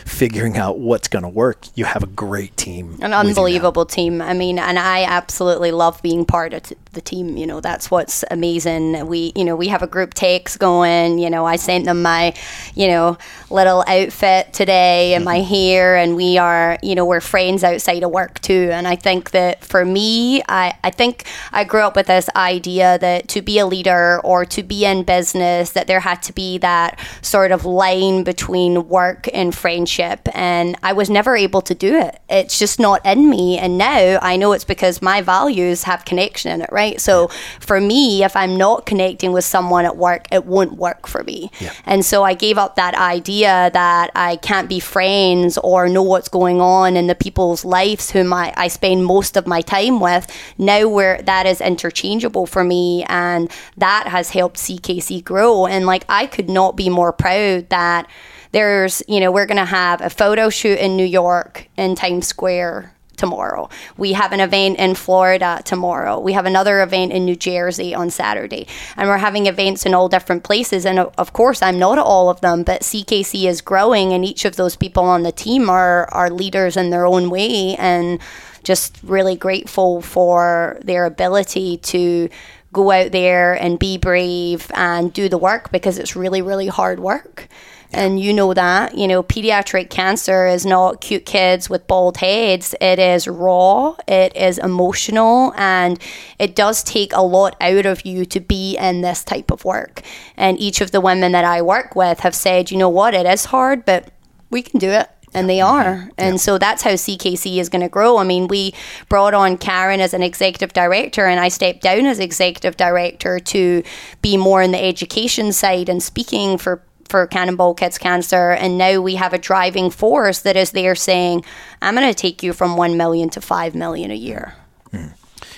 [0.04, 3.18] figuring out what's going to work you have a great team an with you now.
[3.20, 4.22] unbelievable team.
[4.22, 7.36] I mean, and I absolutely love being part of t- the team.
[7.36, 9.06] You know, that's what's amazing.
[9.06, 11.20] We, you know, we have a group takes going.
[11.20, 12.34] You know, I sent them my,
[12.74, 13.16] you know,
[13.50, 15.54] little outfit today and my mm-hmm.
[15.54, 18.70] hair, and we are, you know, we're friends outside of work too.
[18.72, 22.98] And I think that for me, I, I think I grew up with this idea
[22.98, 26.58] that to be a leader or to be in business, that there had to be
[26.58, 30.28] that sort of line between work and friendship.
[30.34, 32.18] And I was never able to do it.
[32.28, 33.58] It's just not in me.
[33.58, 36.85] And now I know it's because my values have connection in it, right?
[36.94, 37.28] So
[37.60, 41.50] for me, if I'm not connecting with someone at work, it won't work for me.
[41.84, 46.28] And so I gave up that idea that I can't be friends or know what's
[46.28, 50.26] going on in the people's lives whom I, I spend most of my time with.
[50.58, 55.66] Now where that is interchangeable for me and that has helped CKC grow.
[55.66, 58.08] And like I could not be more proud that
[58.52, 62.26] there's, you know, we're going to have a photo shoot in New York in Times
[62.26, 63.68] Square tomorrow.
[63.96, 66.18] We have an event in Florida tomorrow.
[66.18, 68.66] We have another event in New Jersey on Saturday.
[68.96, 70.86] And we're having events in all different places.
[70.86, 74.56] And of course, I'm not all of them, but CKC is growing, and each of
[74.56, 77.76] those people on the team are, are leaders in their own way.
[77.76, 78.20] And
[78.66, 82.28] just really grateful for their ability to
[82.72, 86.98] go out there and be brave and do the work because it's really, really hard
[86.98, 87.48] work.
[87.96, 92.74] And you know that, you know, pediatric cancer is not cute kids with bald heads.
[92.78, 95.98] It is raw, it is emotional, and
[96.38, 100.02] it does take a lot out of you to be in this type of work.
[100.36, 103.24] And each of the women that I work with have said, you know what, it
[103.24, 104.10] is hard, but
[104.50, 105.08] we can do it.
[105.32, 105.84] And they are.
[105.84, 106.08] Mm-hmm.
[106.18, 108.18] And so that's how CKC is going to grow.
[108.18, 108.74] I mean, we
[109.08, 113.82] brought on Karen as an executive director, and I stepped down as executive director to
[114.22, 119.00] be more in the education side and speaking for for Cannonball Kids Cancer, and now
[119.00, 121.44] we have a driving force that is there saying,
[121.82, 124.54] "I'm going to take you from one million to five million a year."
[124.90, 125.08] Hmm.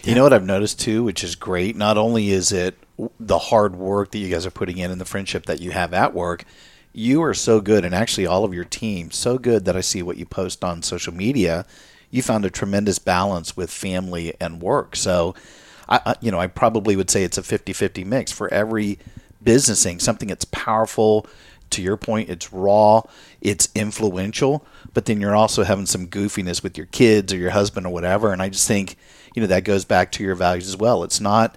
[0.04, 1.76] You know what I've noticed too, which is great.
[1.76, 2.76] Not only is it
[3.20, 5.92] the hard work that you guys are putting in and the friendship that you have
[5.92, 6.44] at work,
[6.92, 10.02] you are so good, and actually all of your team so good that I see
[10.02, 11.66] what you post on social media.
[12.10, 14.96] You found a tremendous balance with family and work.
[14.96, 15.34] So,
[15.88, 18.98] I, you know, I probably would say it's a 50-50 mix for every
[19.42, 21.26] business thing, something that's powerful.
[21.70, 23.02] To your point, it's raw,
[23.42, 27.86] it's influential, but then you're also having some goofiness with your kids or your husband
[27.86, 28.32] or whatever.
[28.32, 28.96] And I just think,
[29.34, 31.04] you know, that goes back to your values as well.
[31.04, 31.56] It's not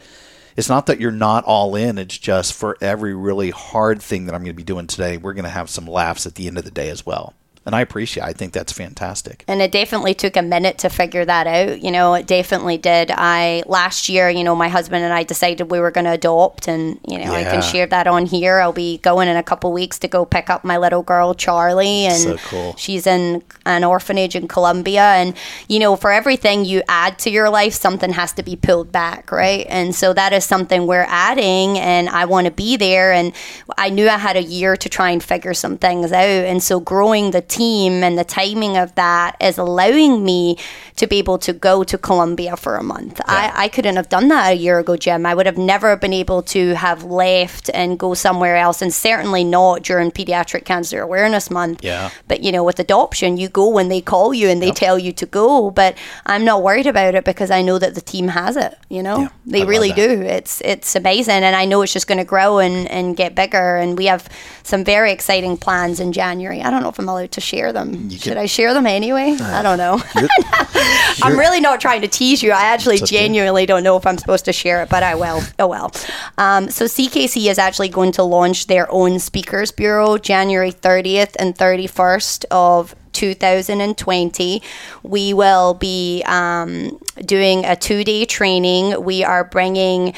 [0.57, 4.35] it's not that you're not all in, it's just for every really hard thing that
[4.35, 6.57] I'm going to be doing today, we're going to have some laughs at the end
[6.57, 7.33] of the day as well.
[7.65, 9.43] And I appreciate I think that's fantastic.
[9.47, 13.11] and it definitely took a minute to figure that out you know it definitely did.
[13.11, 16.67] I last year you know my husband and i decided we were going to adopt
[16.67, 18.59] and you know i can share that on here.
[18.59, 22.05] I'll be going in a couple weeks to go pick up my little girl charlie
[22.05, 22.75] and So cool.
[22.77, 25.03] she's in an orphanage in colombia.
[25.21, 25.35] And
[25.67, 29.31] you know for everything you add to your life something has to be pulled back
[29.31, 29.65] right?
[29.69, 33.11] And so that is something we're adding and i want to be there.
[33.13, 33.33] And
[33.77, 36.25] i knew i had a year to try and figure some things out.
[36.51, 40.57] And so growing the team and the timing of that is allowing me
[40.95, 43.19] to be able to go to Colombia for a month.
[43.25, 45.25] I, I couldn't have done that a year ago, Jim.
[45.25, 49.43] I would have never been able to have left and go somewhere else, and certainly
[49.43, 51.83] not during Pediatric Cancer Awareness Month.
[51.83, 52.11] Yeah.
[52.27, 55.11] But you know, with adoption, you go when they call you and they tell you
[55.13, 55.71] to go.
[55.71, 58.77] But I'm not worried about it because I know that the team has it.
[58.89, 60.21] You know, they love really do.
[60.21, 63.75] It's it's amazing, and I know it's just going to grow and and get bigger.
[63.77, 64.29] And we have
[64.63, 66.61] some very exciting plans in January.
[66.61, 68.09] I don't know if I'm allowed to share them.
[68.09, 69.35] Should I share them anyway?
[69.41, 70.01] I don't know.
[71.23, 72.51] I'm really not trying to tease you.
[72.51, 75.41] I actually genuinely don't know if I'm supposed to share it, but I will.
[75.59, 75.91] Oh well.
[76.37, 81.55] Um, so CKC is actually going to launch their own speakers bureau January 30th and
[81.57, 84.61] 31st of 2020.
[85.03, 89.03] We will be um, doing a two day training.
[89.03, 90.13] We are bringing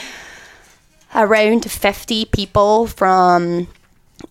[1.15, 3.67] around 50 people from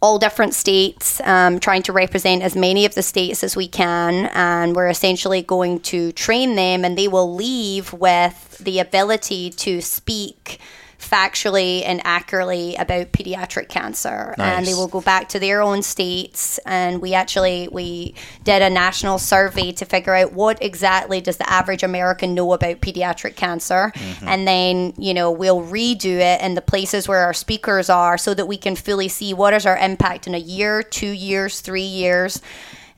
[0.00, 4.26] all different states, um, trying to represent as many of the states as we can.
[4.34, 9.80] And we're essentially going to train them, and they will leave with the ability to
[9.80, 10.60] speak
[11.02, 14.34] factually and accurately about pediatric cancer.
[14.38, 16.58] And they will go back to their own states.
[16.64, 21.50] And we actually we did a national survey to figure out what exactly does the
[21.50, 23.92] average american know about pediatric cancer.
[23.94, 24.28] Mm-hmm.
[24.28, 28.32] And then you know we'll redo it in the places where our speakers are so
[28.34, 31.82] that we can fully see what is our impact in a year two years three
[31.82, 32.40] years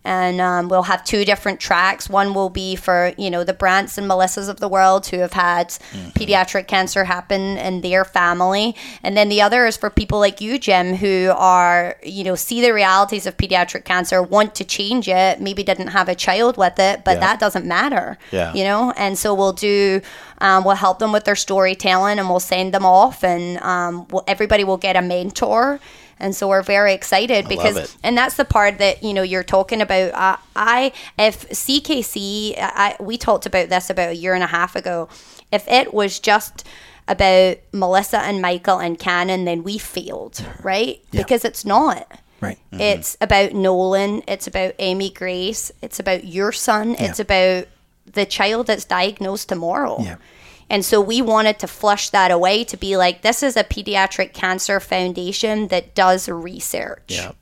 [0.05, 2.09] and um, we'll have two different tracks.
[2.11, 5.33] One will be for you know the Brants and Melissas of the world who have
[5.33, 5.69] had
[6.15, 10.59] pediatric cancer happen in their family, and then the other is for people like you,
[10.59, 15.41] Jim, who are you know see the realities of pediatric cancer, want to change it,
[15.41, 17.21] maybe didn't have a child with it, but Yeah.
[17.21, 18.19] that doesn't matter.
[18.31, 18.53] Yeah.
[18.55, 20.01] you know, and so we'll do.
[20.39, 24.25] Um, we'll help them with their storytelling, and we'll send them off, and um, we'll,
[24.27, 25.81] everybody will get a mentor.
[26.19, 29.81] And so we're very excited because and that's the part that you know you're talking
[29.81, 30.13] about.
[30.15, 34.77] Uh, I if CKC, I, we talked about this about a year and a half
[34.77, 35.09] ago.
[35.53, 36.67] If it was just
[37.07, 41.01] about Melissa and Michael and Cannon then we failed, right?
[41.11, 42.21] Because it's not.
[42.41, 42.59] Right.
[42.73, 44.23] It's about Nolan.
[44.29, 45.73] It's about Amy Grace.
[45.81, 46.95] It's about your son.
[46.99, 47.67] It's about
[48.07, 49.99] the child that's diagnosed tomorrow.
[50.01, 50.17] Yeah.
[50.71, 54.33] And so we wanted to flush that away to be like, this is a pediatric
[54.33, 57.03] cancer foundation that does research.
[57.09, 57.33] Yeah.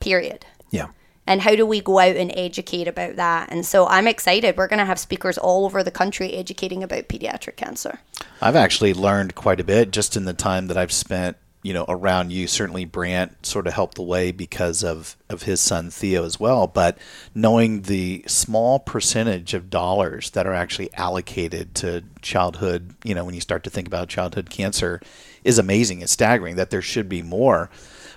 [0.00, 0.44] Period.
[0.70, 0.88] Yeah.
[1.26, 3.52] And how do we go out and educate about that?
[3.52, 4.56] And so I'm excited.
[4.56, 8.00] We're going to have speakers all over the country educating about pediatric cancer.
[8.40, 11.84] I've actually learned quite a bit just in the time that I've spent, you know,
[11.88, 12.46] around you.
[12.48, 16.66] Certainly, Brant sort of helped the way because of of his son Theo as well.
[16.66, 16.98] But
[17.34, 23.34] knowing the small percentage of dollars that are actually allocated to childhood, you know, when
[23.34, 25.00] you start to think about childhood cancer,
[25.44, 26.02] is amazing.
[26.02, 27.70] It's staggering that there should be more.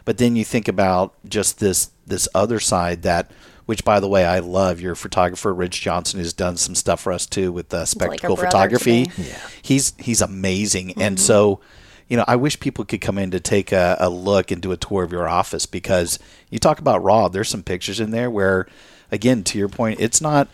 [0.05, 3.31] But then you think about just this this other side that.
[3.65, 4.79] Which, by the way, I love.
[4.79, 8.43] Your photographer, Rich Johnson, has done some stuff for us too with uh, spectacle brother
[8.43, 9.25] to photography me.
[9.63, 11.61] he's he's amazing and so
[12.07, 14.71] you know i wish people could come in to take a, a look and do
[14.71, 18.29] a tour of your office because you talk about raw there's some pictures in there
[18.29, 18.67] where
[19.11, 20.47] again to your point it's not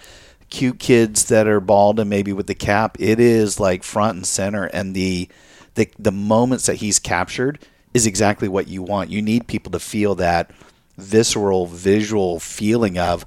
[0.50, 4.26] cute kids that are bald and maybe with the cap it is like front and
[4.26, 5.28] center and the
[5.76, 7.58] the, the moments that he's captured
[7.94, 10.52] is exactly what you want you need people to feel that
[10.98, 13.26] visceral visual feeling of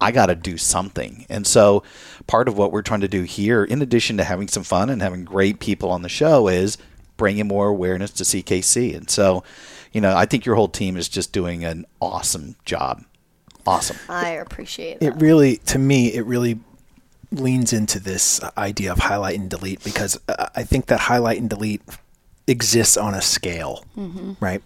[0.00, 1.26] I got to do something.
[1.28, 1.82] And so
[2.26, 5.02] part of what we're trying to do here, in addition to having some fun and
[5.02, 6.78] having great people on the show, is
[7.20, 8.96] bringing more awareness to CKC.
[8.96, 9.44] And so,
[9.92, 13.04] you know, I think your whole team is just doing an awesome job.
[13.66, 13.98] Awesome.
[14.08, 15.20] I appreciate It that.
[15.20, 16.58] really, to me, it really
[17.30, 21.50] leans into this idea of highlight and delete because uh, I think that highlight and
[21.50, 21.82] delete
[22.46, 23.84] exists on a scale,
[24.40, 24.62] right?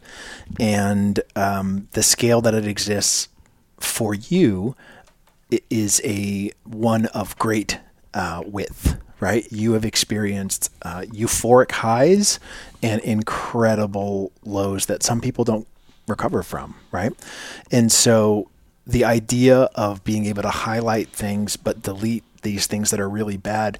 [0.60, 3.28] And um, the scale that it exists
[3.80, 4.76] for you
[5.70, 7.80] is a one of great
[8.14, 9.50] uh, width, right?
[9.50, 12.38] You have experienced uh, euphoric highs
[12.82, 15.66] and incredible lows that some people don't
[16.06, 17.10] recover from, right?
[17.70, 18.50] And so
[18.86, 23.38] the idea of being able to highlight things but delete these things that are really
[23.38, 23.78] bad,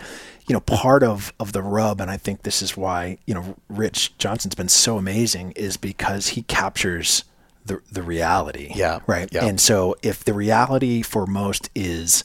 [0.49, 3.57] you know, part of of the rub, and I think this is why you know
[3.69, 7.25] Rich Johnson's been so amazing, is because he captures
[7.67, 8.73] the the reality.
[8.75, 9.29] Yeah, Right.
[9.31, 9.45] yeah.
[9.45, 12.25] And so if the reality for most is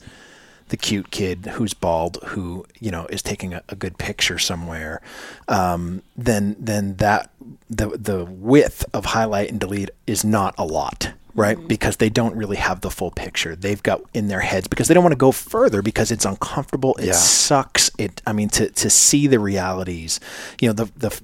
[0.69, 5.01] the cute kid who's bald who you know is taking a, a good picture somewhere
[5.47, 7.29] um, then then that
[7.69, 11.67] the the width of highlight and delete is not a lot right?
[11.69, 13.55] Because they don't really have the full picture.
[13.55, 16.95] They've got in their heads because they don't want to go further because it's uncomfortable
[16.99, 17.13] it Yeah.
[17.13, 20.19] sucks it i mean to to see the realities.
[20.59, 21.21] You know the the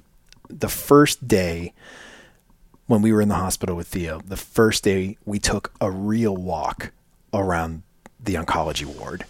[0.48, 1.74] the first day
[2.86, 6.36] when we were in the hospital with Theo, the first day we took a real
[6.36, 6.92] walk
[7.34, 7.82] around
[8.22, 9.24] the oncology ward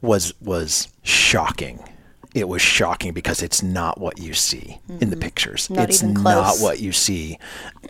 [0.00, 1.82] was was shocking.
[2.34, 5.70] It was shocking because it's not what you see in the pictures.
[5.70, 7.38] Not it's not what you see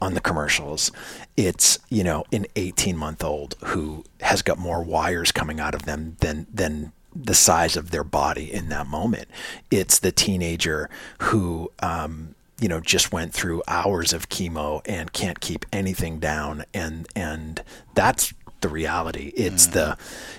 [0.00, 0.92] on the commercials.
[1.36, 5.84] It's, you know, an 18 month old who has got more wires coming out of
[5.84, 9.28] them than than the size of their body in that moment.
[9.70, 10.90] It's the teenager
[11.22, 16.64] who um, you know just went through hours of chemo and can't keep anything down
[16.72, 17.62] and and
[17.94, 19.72] that's the reality it's mm.
[19.72, 19.98] the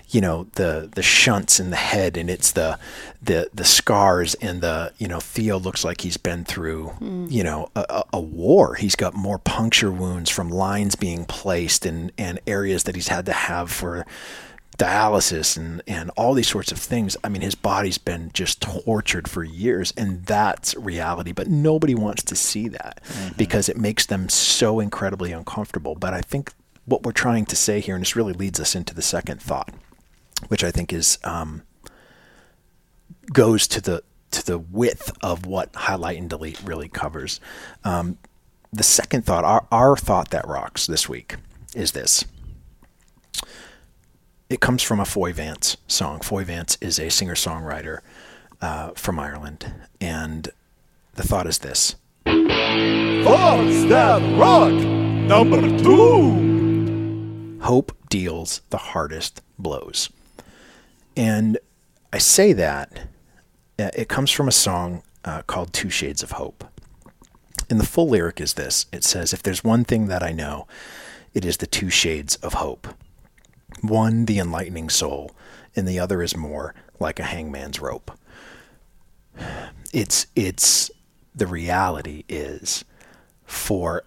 [0.10, 2.78] you know the the shunts in the head and it's the
[3.22, 7.32] the the scars and the you know Theo looks like he's been through mm.
[7.32, 11.86] you know a, a- a war he's got more puncture wounds from lines being placed
[11.86, 14.06] and and areas that he's had to have for
[14.78, 17.18] dialysis and, and all these sorts of things.
[17.24, 21.32] I mean, his body's been just tortured for years, and that's reality.
[21.32, 23.38] But nobody wants to see that mm-hmm.
[23.38, 25.96] because it makes them so incredibly uncomfortable.
[25.96, 26.54] But I think
[26.88, 29.72] what we're trying to say here, and this really leads us into the second thought,
[30.48, 31.62] which I think is um,
[33.32, 37.40] goes to the to the width of what highlight and delete really covers.
[37.84, 38.18] Um,
[38.74, 41.36] the second thought, our, our thought that rocks this week,
[41.76, 42.26] is this
[44.50, 46.22] it comes from a Foy Vance song.
[46.22, 48.00] Foy Vance is a singer songwriter
[48.62, 49.74] uh, from Ireland.
[50.00, 50.50] And
[51.16, 51.96] the thought is this
[52.26, 56.57] Thoughts that rock number two.
[57.62, 60.10] Hope deals the hardest blows.
[61.16, 61.58] And
[62.14, 63.00] I say that,
[63.80, 66.64] uh, it comes from a song uh, called Two Shades of Hope.
[67.70, 70.68] And the full lyric is this it says, If there's one thing that I know,
[71.34, 72.88] it is the two shades of hope.
[73.82, 75.32] One, the enlightening soul,
[75.76, 78.12] and the other is more like a hangman's rope.
[79.94, 80.90] It's, it's,
[81.36, 82.84] the reality is
[83.46, 84.04] for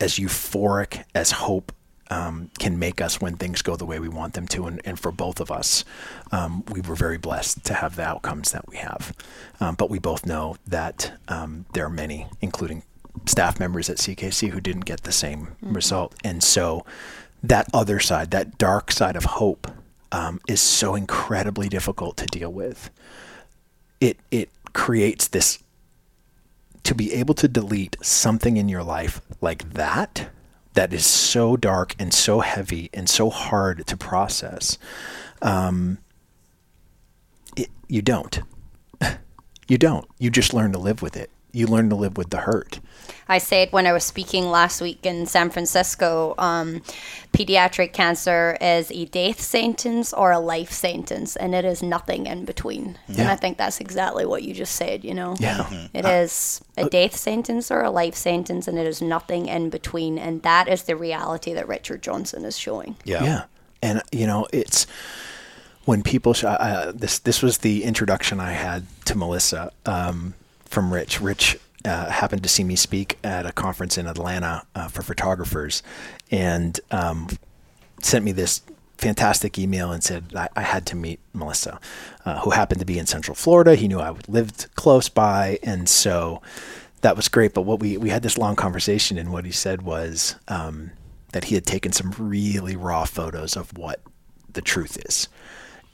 [0.00, 1.72] as euphoric as hope
[2.10, 4.66] um, can make us when things go the way we want them to.
[4.66, 5.84] And, and for both of us,
[6.32, 9.14] um, we were very blessed to have the outcomes that we have.
[9.60, 12.82] Um, but we both know that um, there are many, including
[13.26, 16.14] staff members at CKC, who didn't get the same result.
[16.24, 16.84] And so
[17.42, 19.70] that other side, that dark side of hope,
[20.10, 22.90] um, is so incredibly difficult to deal with.
[24.00, 25.62] It, it creates this
[26.84, 30.30] to be able to delete something in your life like that
[30.74, 34.78] that is so dark and so heavy and so hard to process
[35.42, 35.98] um,
[37.56, 38.40] it, you don't.
[39.70, 40.08] You don't.
[40.18, 42.80] You just learn to live with it you learn to live with the hurt
[43.28, 46.80] I said when I was speaking last week in San Francisco, um,
[47.34, 52.46] pediatric cancer is a death sentence or a life sentence, and it is nothing in
[52.46, 52.98] between.
[53.06, 55.04] And I think that's exactly what you just said.
[55.04, 55.88] You know, Yeah.
[55.92, 60.18] It is a death sentence or a life sentence, and it is nothing in between.
[60.18, 62.96] And that is the reality that Richard Johnson is showing.
[63.04, 63.22] Yeah.
[63.22, 63.44] Yeah.
[63.82, 64.86] And you know, it's
[65.84, 70.34] when people sh- uh, this this was the introduction I had to Melissa um,
[70.68, 71.20] from Rich.
[71.20, 75.82] Rich uh, happened to see me speak at a conference in Atlanta uh, for photographers,
[76.30, 77.28] and um,
[78.00, 78.62] sent me this
[78.96, 81.80] fantastic email and said I, I had to meet Melissa,
[82.24, 83.76] uh, who happened to be in Central Florida.
[83.76, 86.42] He knew I lived close by, and so
[87.00, 87.54] that was great.
[87.54, 90.90] But what we we had this long conversation, and what he said was um,
[91.32, 94.00] that he had taken some really raw photos of what
[94.52, 95.28] the truth is.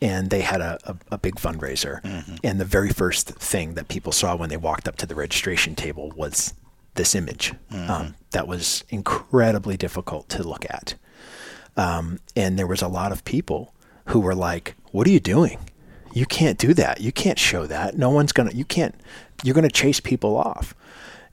[0.05, 2.01] And they had a, a, a big fundraiser.
[2.45, 5.75] And the very first thing that people saw when they walked up to the registration
[5.75, 6.53] table was
[6.95, 10.95] this image um, that was incredibly difficult to look at.
[11.77, 13.73] Um, and there was a lot of people
[14.07, 15.59] who were like, "What are you doing?
[16.13, 17.01] You can't do that.
[17.01, 17.97] You can't show that.
[17.97, 18.53] No one's gonna.
[18.53, 18.95] You can't.
[19.43, 20.75] You're gonna chase people off."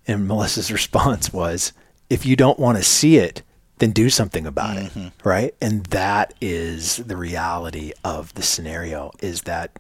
[0.08, 1.74] And Melissa's response was,
[2.10, 3.44] "If you don't want to see it,
[3.80, 4.92] then do something about it."
[5.24, 5.54] Right?
[5.62, 9.72] And that is the reality of the scenario: is that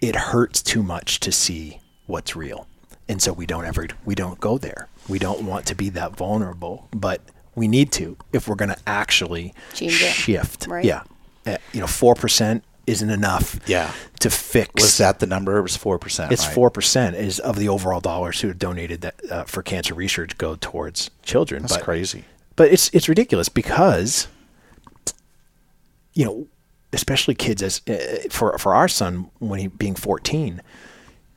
[0.00, 2.66] it hurts too much to see what's real,
[3.08, 4.88] and so we don't ever we don't go there.
[5.08, 7.20] We don't want to be that vulnerable, but
[7.54, 10.12] we need to if we're going to actually Change it.
[10.12, 10.66] shift.
[10.68, 10.84] Right.
[10.84, 11.02] Yeah.
[11.44, 13.90] Uh, you know, 4% isn't enough Yeah.
[14.20, 14.80] to fix.
[14.80, 15.58] Was that the number?
[15.58, 16.30] It was four percent.
[16.32, 20.38] It's 4% is of the overall dollars who are donated that uh, for cancer research
[20.38, 21.62] go towards children.
[21.62, 22.24] That's but, crazy.
[22.56, 24.28] But it's it's ridiculous because
[26.14, 26.46] you know,
[26.92, 30.60] especially kids as uh, for for our son when he being 14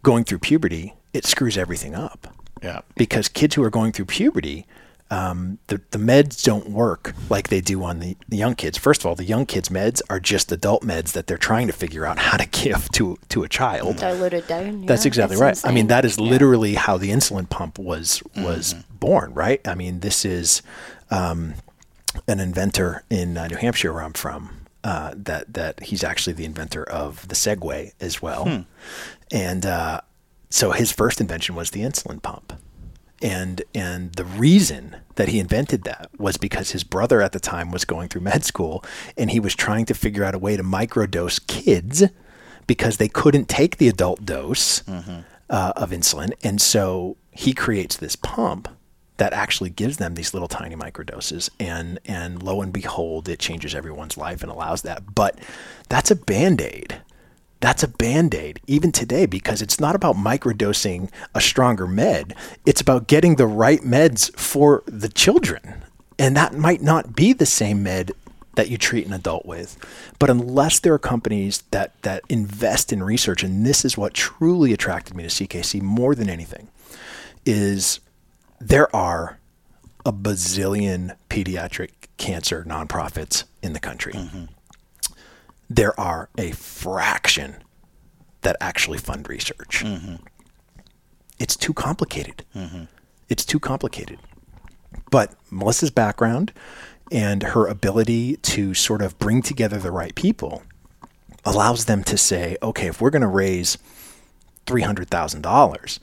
[0.03, 2.27] going through puberty, it screws everything up
[2.61, 2.81] Yeah.
[2.95, 4.67] because kids who are going through puberty,
[5.09, 8.77] um, the, the meds don't work like they do on the, the young kids.
[8.77, 11.73] First of all, the young kids' meds are just adult meds that they're trying to
[11.73, 13.97] figure out how to give to to a child.
[13.97, 14.85] Diluted down.
[14.85, 15.59] That's exactly it's right.
[15.63, 15.87] I mean, insane.
[15.87, 19.65] that is literally how the insulin pump was was born, right?
[19.67, 20.61] I mean, this is
[21.15, 21.55] um,
[22.27, 24.61] an inventor in uh, New Hampshire, where I'm from.
[24.83, 28.65] Uh, that that he's actually the inventor of the Segway as well,
[29.31, 30.01] and uh,
[30.51, 32.53] so his first invention was the insulin pump,
[33.19, 37.71] and and the reason that he invented that was because his brother at the time
[37.71, 38.83] was going through med school,
[39.17, 42.03] and he was trying to figure out a way to microdose kids
[42.67, 44.87] because they couldn't take the adult dose
[45.49, 48.67] uh, of insulin, and so he creates this pump
[49.17, 53.73] that actually gives them these little tiny microdoses and and lo and behold it changes
[53.73, 55.15] everyone's life and allows that.
[55.15, 55.39] But
[55.89, 57.01] that's a band-aid.
[57.61, 62.35] That's a band-aid even today because it's not about microdosing a stronger med.
[62.65, 65.83] It's about getting the right meds for the children.
[66.19, 68.11] And that might not be the same med
[68.55, 69.77] that you treat an adult with.
[70.19, 74.73] But unless there are companies that that invest in research, and this is what truly
[74.73, 76.69] attracted me to CKC more than anything,
[77.45, 77.99] is
[78.65, 79.37] there are
[80.05, 84.13] a bazillion pediatric cancer nonprofits in the country.
[84.13, 84.45] Mm-hmm.
[85.69, 87.57] There are a fraction
[88.41, 89.83] that actually fund research.
[89.83, 90.15] Mm-hmm.
[91.37, 92.43] It's too complicated.
[92.55, 92.85] Mm-hmm.
[93.29, 94.17] It's too complicated.
[95.11, 96.51] But Melissa's background
[97.11, 100.63] and her ability to sort of bring together the right people
[101.43, 103.77] allows them to say, okay, if we're going to raise
[104.65, 105.99] $300,000,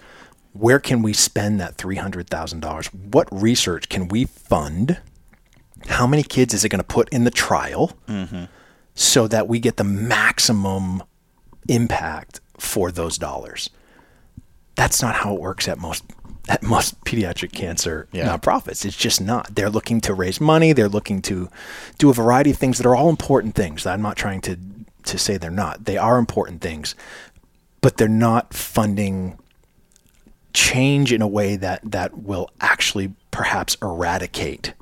[0.53, 2.95] where can we spend that $300,000?
[3.13, 5.01] What research can we fund?
[5.87, 8.45] How many kids is it going to put in the trial mm-hmm.
[8.95, 11.03] so that we get the maximum
[11.69, 13.71] impact for those dollars?
[14.75, 16.05] That's not how it works at most
[16.49, 18.85] at most pediatric cancer nonprofits.
[18.85, 19.55] It's just not.
[19.55, 20.73] They're looking to raise money.
[20.73, 21.49] They're looking to
[21.99, 23.87] do a variety of things that are all important things.
[23.87, 24.59] I'm not trying to
[25.05, 25.85] to say they're not.
[25.85, 26.95] They are important things,
[27.81, 29.39] but they're not funding
[30.53, 34.75] change in a way that that will actually perhaps eradicate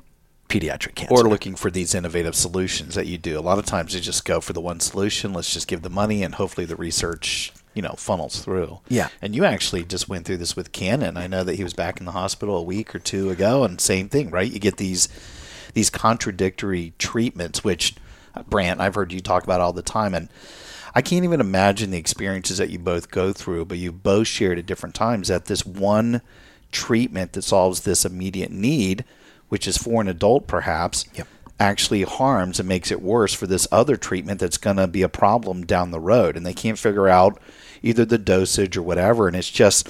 [0.49, 1.13] pediatric cancer.
[1.13, 3.39] or looking for these innovative solutions that you do.
[3.39, 5.33] A lot of times you just go for the one solution.
[5.33, 8.79] Let's just give the money, and hopefully the research, you know, funnels through.
[8.89, 9.07] Yeah.
[9.21, 11.15] And you actually just went through this with Cannon.
[11.15, 13.79] I know that he was back in the hospital a week or two ago, and
[13.79, 14.51] same thing, right?
[14.51, 15.07] You get these
[15.73, 17.95] these contradictory treatments, which
[18.49, 20.29] Brant, I've heard you talk about all the time, and
[20.93, 24.59] I can't even imagine the experiences that you both go through, but you both shared
[24.59, 26.21] at different times that this one
[26.71, 29.05] treatment that solves this immediate need,
[29.49, 31.27] which is for an adult perhaps, Yep.
[31.59, 35.09] actually harms and makes it worse for this other treatment that's going to be a
[35.09, 36.35] problem down the road.
[36.35, 37.39] And they can't figure out
[37.83, 39.27] either the dosage or whatever.
[39.27, 39.89] And it's just,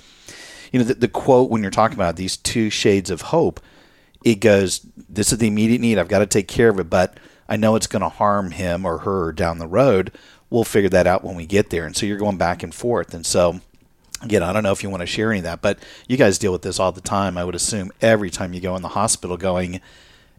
[0.71, 3.59] you know, the, the quote when you're talking about these two shades of hope,
[4.23, 5.97] it goes, This is the immediate need.
[5.97, 7.17] I've got to take care of it, but
[7.49, 10.11] I know it's going to harm him or her down the road.
[10.51, 11.87] We'll figure that out when we get there.
[11.87, 13.15] And so you're going back and forth.
[13.15, 13.59] And so,
[14.21, 16.37] again, I don't know if you want to share any of that, but you guys
[16.37, 17.39] deal with this all the time.
[17.39, 19.81] I would assume every time you go in the hospital going,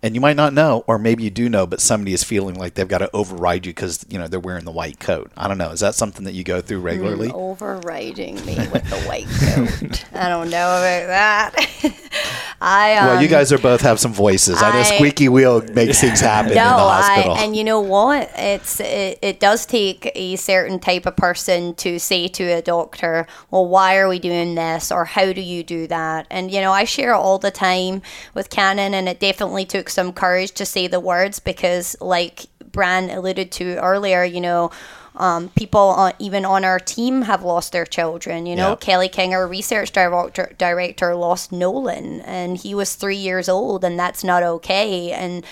[0.03, 2.75] and you might not know, or maybe you do know, but somebody is feeling like
[2.75, 5.31] they've got to override you because you know they're wearing the white coat.
[5.37, 5.71] I don't know.
[5.71, 7.31] Is that something that you go through regularly?
[7.31, 10.05] Overriding me with the white coat.
[10.13, 11.69] I don't know about that.
[12.61, 14.63] I um, well, you guys are both have some voices.
[14.63, 17.33] I know squeaky wheel makes things happen in the no, hospital.
[17.33, 18.31] I, and you know what?
[18.37, 23.27] It's it, it does take a certain type of person to say to a doctor,
[23.51, 26.73] "Well, why are we doing this?" or "How do you do that?" And you know,
[26.73, 28.03] I share it all the time
[28.35, 33.13] with Cannon, and it definitely took some courage to say the words because, like Brant
[33.13, 34.71] alluded to earlier, you know.
[35.15, 38.47] Um, people on, even on our team have lost their children.
[38.47, 38.81] You know, Yep.
[38.81, 43.99] Kelly King, our research director, director, lost Nolan, and he was three years old, and
[43.99, 45.13] that's not okay.
[45.13, 45.45] And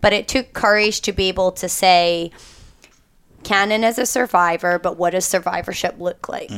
[0.00, 2.30] but it took courage to be able to say,
[3.42, 6.50] Cannon as a survivor, but what does survivorship look like,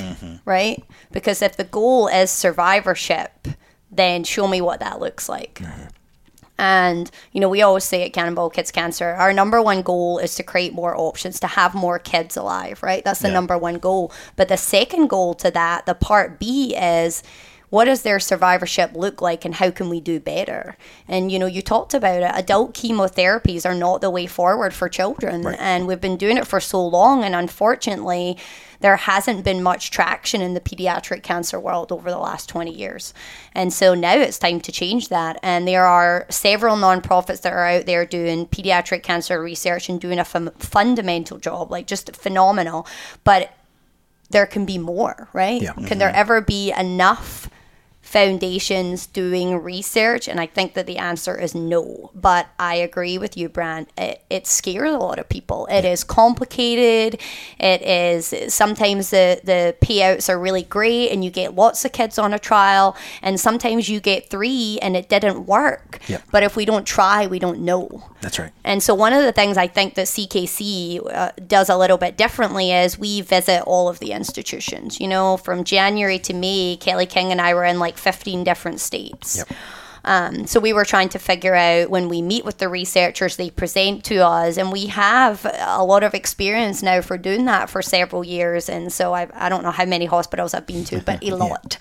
[0.45, 0.82] right?
[1.12, 3.49] Because if the goal is survivorship,
[3.91, 5.62] then show me what that looks like.
[6.61, 10.35] And, you know, we always say at Cannonball Kids Cancer, our number one goal is
[10.35, 13.03] to create more options, to have more kids alive, right?
[13.03, 13.35] That's the Yeah.
[13.35, 14.13] number one goal.
[14.37, 17.23] But the second goal to that, the part B is
[17.71, 20.77] what does their survivorship look like and how can we do better?
[21.09, 22.31] And, you know, you talked about it.
[22.35, 25.47] Adult chemotherapies are not the way forward for children.
[25.47, 27.25] And we've been doing it for so long.
[27.25, 28.37] And unfortunately,
[28.81, 33.14] there hasn't been much traction in the pediatric cancer world over the last 20 years.
[33.55, 35.39] And so now it's time to change that.
[35.43, 40.18] And there are several nonprofits that are out there doing pediatric cancer research and doing
[40.18, 42.87] a fundamental job, like just phenomenal.
[43.24, 43.53] But
[44.31, 45.61] there can be more, right?
[45.61, 45.72] Yeah.
[45.72, 46.16] Can there mm-hmm.
[46.16, 47.51] ever be enough
[48.11, 50.27] foundations doing research?
[50.27, 52.11] And I think that the answer is no.
[52.13, 53.89] But I agree with you, Brant.
[53.97, 55.67] It, it scares a lot of people.
[55.71, 57.21] It is complicated.
[57.61, 62.19] It is sometimes the, the payouts are really great and you get lots of kids
[62.19, 62.97] on a trial.
[63.23, 66.01] And sometimes you get three and it didn't work.
[66.09, 66.25] Yep.
[66.33, 68.11] But if we don't try, we don't know.
[68.23, 68.53] That's right.
[68.65, 72.17] And so, one of the things I think that CKC uh, does a little bit
[72.17, 75.01] differently is we visit all of the institutions.
[75.01, 78.80] You know, from January to May, Kelly King and I were in like 15 different
[78.80, 79.38] states.
[79.38, 79.48] Yep.
[80.05, 83.51] Um, so we were trying to figure out when we meet with the researchers, they
[83.51, 87.82] present to us, and we have a lot of experience now for doing that for
[87.82, 88.68] several years.
[88.68, 91.78] And so I, I don't know how many hospitals I've been to, but a lot.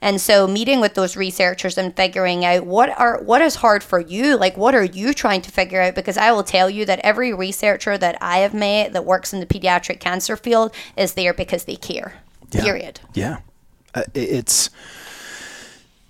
[0.00, 4.00] And so meeting with those researchers and figuring out what are what is hard for
[4.00, 5.94] you, like what are you trying to figure out?
[5.94, 9.40] Because I will tell you that every researcher that I have met that works in
[9.40, 12.14] the pediatric cancer field is there because they care.
[12.50, 12.64] Yeah.
[12.64, 13.00] Period.
[13.14, 13.38] Yeah.
[13.94, 14.70] Uh, it's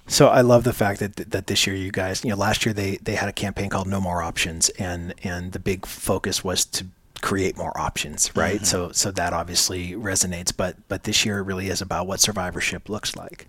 [0.06, 2.72] So I love the fact that that this year you guys, you know, last year
[2.72, 6.64] they they had a campaign called No More Options, and and the big focus was
[6.66, 6.86] to
[7.20, 8.66] create more options, right?
[8.66, 12.88] So so that obviously resonates, but but this year it really is about what survivorship
[12.88, 13.46] looks like,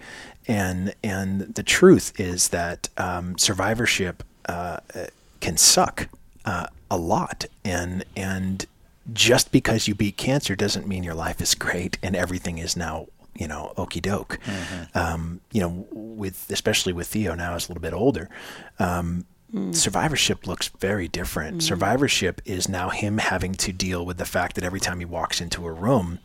[0.47, 4.77] and and the truth is that um, survivorship uh,
[5.41, 6.07] can suck
[6.45, 8.67] uh, a lot, and and
[9.11, 13.07] just because you beat cancer doesn't mean your life is great and everything is now
[13.36, 14.39] you know okey doke.
[14.93, 18.29] Um, you know, with especially with Theo now is a little bit older.
[18.79, 19.25] Um,
[19.71, 21.61] Survivorship looks very different.
[21.61, 25.39] Survivorship is now him having to deal with the fact that every time he walks
[25.39, 26.17] into a room,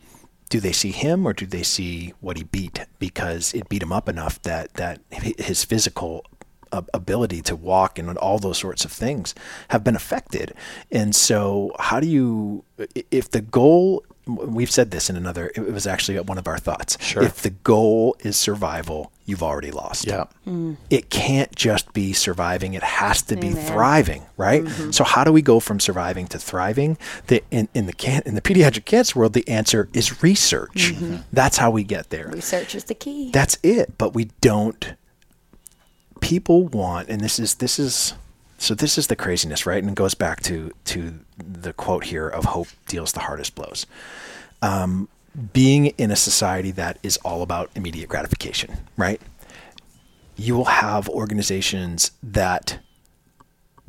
[0.49, 2.87] do they see him or do they see what he beat?
[2.97, 6.25] Because it beat him up enough that that his physical
[6.71, 9.35] ability to walk and all those sorts of things
[9.69, 10.53] have been affected.
[10.91, 12.63] And so, how do you,
[13.11, 16.97] if the goal, we've said this in another, it was actually one of our thoughts.
[17.03, 17.23] Sure.
[17.23, 20.07] If the goal is survival, you've already lost.
[20.07, 20.25] Yeah.
[20.43, 20.73] Hmm.
[20.89, 24.63] It can't just be surviving, it has to be thriving, right?
[24.63, 24.91] Mm-hmm.
[24.91, 26.97] So, how do we go from surviving to thriving?
[27.27, 30.93] The, in, in, the can, in the pediatric cancer world, the answer is research.
[30.93, 31.17] Mm-hmm.
[31.31, 32.29] That's how we get there.
[32.29, 33.31] Research is the key.
[33.31, 33.97] That's it.
[33.97, 34.93] But we don't.
[36.21, 38.13] People want, and this is this is
[38.57, 39.81] so this is the craziness, right?
[39.81, 43.85] And it goes back to to the quote here of hope deals the hardest blows.
[44.61, 45.07] Um,
[45.53, 49.21] being in a society that is all about immediate gratification, right?
[50.35, 52.79] You will have organizations that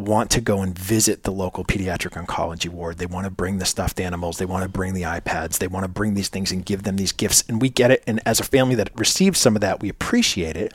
[0.01, 2.99] want to go and visit the local pediatric oncology ward.
[2.99, 4.39] They want to bring the stuffed animals.
[4.39, 5.59] They want to bring the iPads.
[5.59, 7.45] They want to bring these things and give them these gifts.
[7.49, 8.03] And we get it.
[8.07, 10.73] And as a family that receives some of that, we appreciate it.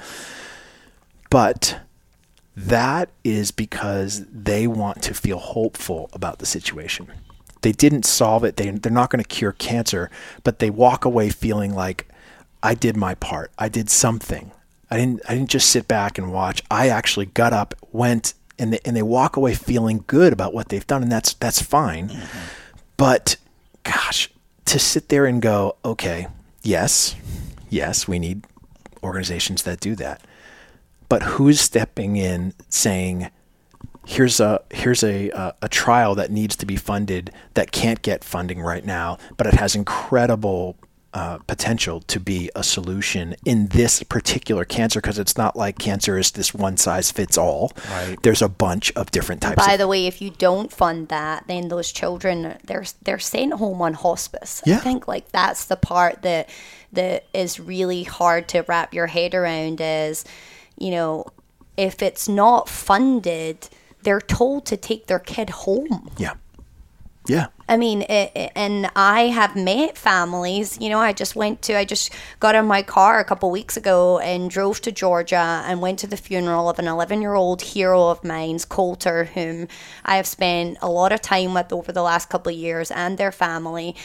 [1.30, 1.80] But
[2.56, 7.12] that is because they want to feel hopeful about the situation.
[7.62, 8.58] They didn't solve it.
[8.58, 10.10] They, they're not going to cure cancer,
[10.44, 12.08] but they walk away feeling like
[12.62, 13.52] I did my part.
[13.58, 14.52] I did something.
[14.90, 15.22] I didn't.
[15.28, 16.62] I didn't just sit back and watch.
[16.70, 20.70] I actually got up, went, and they, and they walk away feeling good about what
[20.70, 22.12] they've done, and that's that's fine.
[22.98, 23.38] But
[23.84, 24.30] gosh,
[24.66, 26.28] to sit there and go, okay,
[26.62, 27.16] yes,
[27.70, 28.46] yes, we need
[29.04, 30.22] organizations that do that.
[31.10, 33.30] But who's stepping in saying,
[34.06, 38.24] here's a here's a a, a trial that needs to be funded that can't get
[38.24, 40.78] funding right now, but it has incredible
[41.16, 46.18] uh, potential to be a solution in this particular cancer because it's not like cancer
[46.18, 47.72] is this one size fits all.
[47.90, 48.18] Right.
[48.22, 49.66] There's a bunch of different types.
[49.66, 53.54] By of, the way, if you don't fund that, then those children they're they're sent
[53.54, 54.62] home on hospice.
[54.66, 54.76] Yeah.
[54.76, 56.50] I think like that's the part that
[56.92, 60.26] that is really hard to wrap your head around is,
[60.78, 61.26] you know,
[61.78, 63.70] if it's not funded,
[64.04, 66.10] they're told to take their kid home.
[66.18, 66.34] yeah,
[67.28, 67.48] yeah.
[67.68, 70.78] I mean, it, it- and I have met families.
[70.80, 73.76] You know, I just went to, I just got in my car a couple weeks
[73.76, 77.64] ago and drove to Georgia and went to the funeral of an 11 year old
[77.64, 79.68] hero of mine's, Coulter, whom
[80.06, 83.18] I have spent a lot of time with over the last couple of years and
[83.18, 83.96] their family.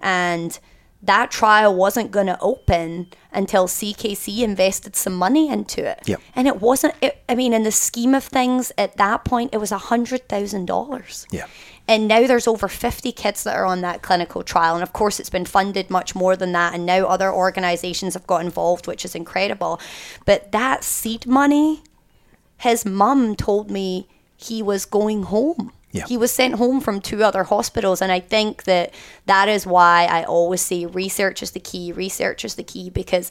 [0.00, 0.58] And
[1.02, 6.00] that trial wasn't going to open until CKC invested some money into it.
[6.06, 6.20] Yep.
[6.34, 9.58] And it wasn't, it, I mean, in the scheme of things, at that point, it
[9.58, 11.26] was $100,000.
[11.30, 11.46] Yeah.
[11.88, 14.74] And now there's over 50 kids that are on that clinical trial.
[14.74, 16.74] And of course, it's been funded much more than that.
[16.74, 19.80] And now other organizations have got involved, which is incredible.
[20.26, 21.82] But that seed money,
[22.58, 25.72] his mum told me he was going home.
[25.92, 26.06] Yeah.
[26.06, 28.00] He was sent home from two other hospitals.
[28.00, 28.94] And I think that
[29.26, 31.92] that is why I always say research is the key.
[31.92, 33.30] Research is the key because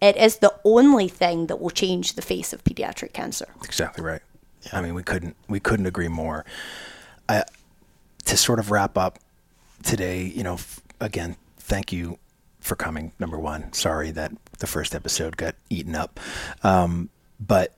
[0.00, 3.46] it is the only thing that will change the face of pediatric cancer.
[3.64, 4.22] Exactly right.
[4.72, 6.44] I mean, we couldn't we couldn't agree more.
[7.28, 7.44] I,
[8.26, 9.18] to sort of wrap up
[9.82, 12.18] today, you know, f- again, thank you
[12.60, 13.12] for coming.
[13.18, 16.20] Number one, sorry that the first episode got eaten up,
[16.62, 17.10] um,
[17.40, 17.74] but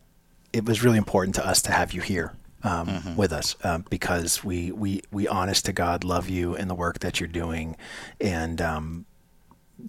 [0.52, 2.34] it was really important to us to have you here
[2.64, 6.74] um, with us um, because we we we honest to God love you and the
[6.74, 7.76] work that you're doing,
[8.20, 9.04] and um,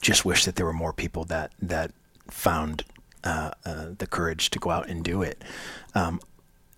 [0.02, 1.92] just wish that there were more people that that
[2.30, 2.84] found
[3.24, 5.44] uh, uh, the courage to go out and do it,
[5.96, 6.20] um,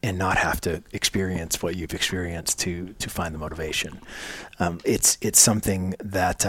[0.03, 3.99] and not have to experience what you've experienced to to find the motivation.
[4.59, 6.45] Um, it's it's something that.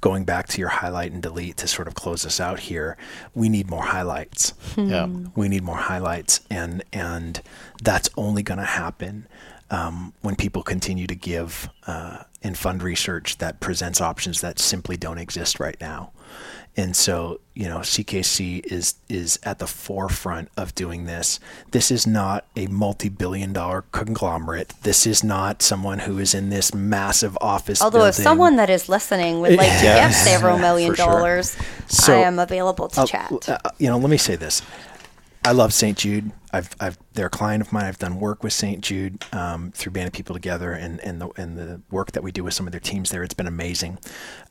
[0.00, 2.96] Going back to your highlight and delete to sort of close us out here,
[3.34, 4.52] we need more highlights.
[4.76, 5.06] Yeah.
[5.34, 7.40] we need more highlights and and
[7.82, 9.26] that's only going to happen
[9.70, 14.96] um, when people continue to give uh, and fund research that presents options that simply
[14.96, 16.12] don't exist right now
[16.76, 22.06] and so you know CKC is is at the forefront of doing this this is
[22.06, 27.80] not a multi-billion dollar conglomerate this is not someone who is in this massive office
[27.82, 30.24] Although if someone that is listening would like to Yes.
[30.24, 31.06] give several million sure.
[31.06, 31.56] dollars,
[31.88, 33.48] So, I am available to uh, chat.
[33.48, 34.62] uh, you know, let me say this.
[35.44, 35.96] I love St.
[35.96, 36.32] Jude.
[36.56, 37.84] I've, I've, they're a client of mine.
[37.84, 38.80] I've done work with St.
[38.80, 42.32] Jude um, through Band of People Together, and and the and the work that we
[42.32, 43.22] do with some of their teams there.
[43.22, 43.98] It's been amazing.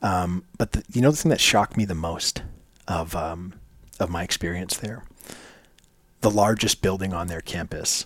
[0.02, 2.44] Um, but the, you know the thing that shocked me the most
[2.88, 3.54] of um,
[4.00, 5.04] of my experience there,
[6.22, 8.06] the largest building on their campus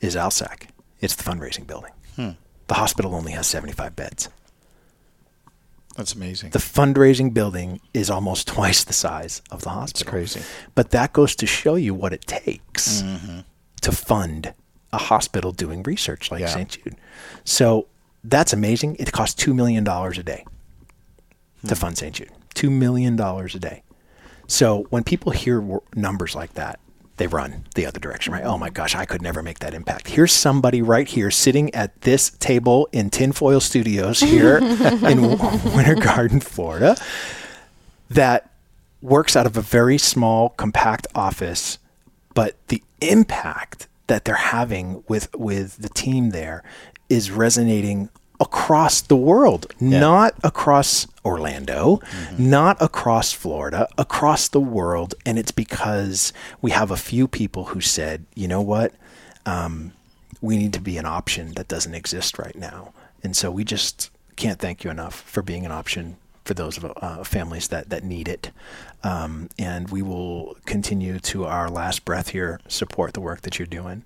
[0.00, 0.68] is Alsac.
[1.00, 1.92] It's the fundraising building.
[2.68, 4.28] The hospital only has seventy five beds.
[5.96, 6.50] That's amazing.
[6.50, 10.02] The fundraising building is almost twice the size of the hospital.
[10.02, 10.40] It's crazy.
[10.74, 13.40] But that goes to show you what it takes mm-hmm.
[13.82, 14.54] to fund
[14.92, 16.48] a hospital doing research like Yeah.
[16.48, 16.68] St.
[16.68, 16.96] Jude.
[17.44, 17.88] So
[18.24, 18.96] that's amazing.
[18.98, 20.44] It costs $2 million a day
[21.66, 21.80] to hmm.
[21.80, 22.14] fund St.
[22.14, 22.30] Jude.
[22.54, 23.82] $2 million a day.
[24.46, 26.78] So when people hear numbers like that,
[27.16, 28.44] they run the other direction, right?
[28.44, 30.08] Oh my gosh, I could never make that impact.
[30.08, 35.38] Here's somebody right here sitting at this table in Tinfoil Studios here in
[35.74, 36.96] Winter Garden, Florida,
[38.10, 38.50] that
[39.00, 41.78] works out of a very small, compact office,
[42.34, 46.62] but the impact that they're having with with the team there
[47.08, 48.08] is resonating
[48.40, 52.00] across the world, not across Orlando,
[52.38, 57.80] not across Florida, across the world, and it's because we have a few people who
[57.80, 58.92] said, you know what,
[59.46, 59.92] um,
[60.40, 64.10] we need to be an option that doesn't exist right now, and so we just
[64.34, 68.02] can't thank you enough for being an option for those of uh, families that that
[68.02, 68.50] need it.
[69.04, 73.66] Um, and we will continue to our last breath here support the work that you're
[73.66, 74.04] doing.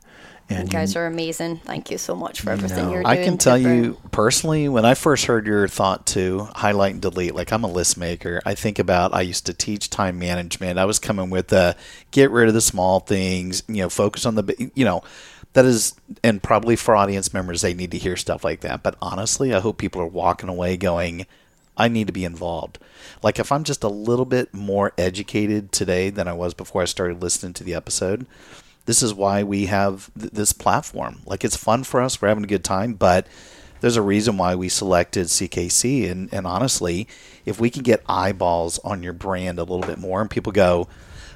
[0.48, 1.56] And You guys are amazing.
[1.58, 2.92] Thank you so much for everything know.
[2.92, 3.18] you're doing.
[3.18, 7.02] I can tell to you personally, when I first heard your thought to highlight and
[7.02, 8.40] delete, like I'm a list maker.
[8.46, 10.78] I think about I used to teach time management.
[10.78, 11.76] I was coming with the
[12.12, 15.02] get rid of the small things, you know, focus on the, you know,
[15.54, 18.84] that is, and probably for audience members, they need to hear stuff like that.
[18.84, 21.26] But honestly, I hope people are walking away going,
[21.76, 22.78] I need to be involved.
[23.22, 26.86] Like if I'm just a little bit more educated today than I was before I
[26.86, 28.26] started listening to the episode,
[28.86, 31.20] this is why we have th- this platform.
[31.26, 32.20] Like it's fun for us.
[32.20, 33.26] We're having a good time, but
[33.80, 36.10] there's a reason why we selected CKC.
[36.10, 37.06] And, and honestly,
[37.44, 40.88] if we can get eyeballs on your brand a little bit more and people go,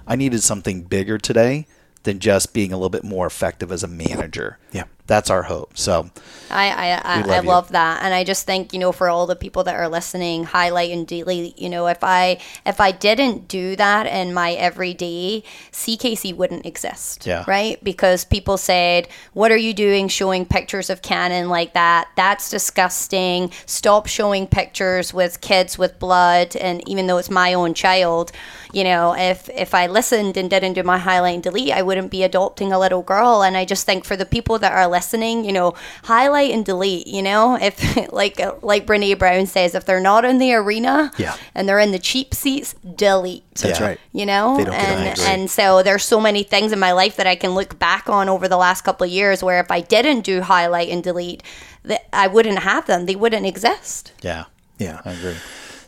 [0.06, 1.66] I needed something bigger today
[2.04, 4.58] than just being a little bit more effective as a manager.
[4.72, 4.84] Yeah.
[5.10, 5.76] That's our hope.
[5.76, 6.08] So
[6.50, 9.26] I I, I, love I love that, and I just think you know for all
[9.26, 11.58] the people that are listening, highlight and delete.
[11.58, 15.42] You know, if I if I didn't do that in my everyday,
[15.72, 17.26] CKC wouldn't exist.
[17.26, 17.42] Yeah.
[17.48, 17.82] Right?
[17.82, 22.06] Because people said, "What are you doing, showing pictures of Cannon like that?
[22.14, 23.50] That's disgusting.
[23.66, 28.30] Stop showing pictures with kids with blood." And even though it's my own child,
[28.72, 32.10] you know, if if I listened and didn't do my highlight and delete, I wouldn't
[32.10, 33.42] be adopting a little girl.
[33.42, 37.06] And I just think for the people that are listening, you know, highlight and delete.
[37.06, 37.76] You know, if
[38.12, 41.36] like uh, like Brene Brown says, if they're not in the arena, Yeah.
[41.54, 43.44] and they're in the cheap seats, delete.
[43.56, 43.86] That's Yeah.
[43.86, 44.00] right.
[44.12, 47.16] You know, They don't get and and so there's so many things in my life
[47.16, 49.80] that I can look back on over the last couple of years where if I
[49.80, 51.42] didn't do highlight and delete,
[51.84, 53.06] that I wouldn't have them.
[53.06, 54.12] They wouldn't exist.
[54.22, 54.44] yeah,
[54.78, 55.00] Yeah.
[55.04, 55.36] I agree.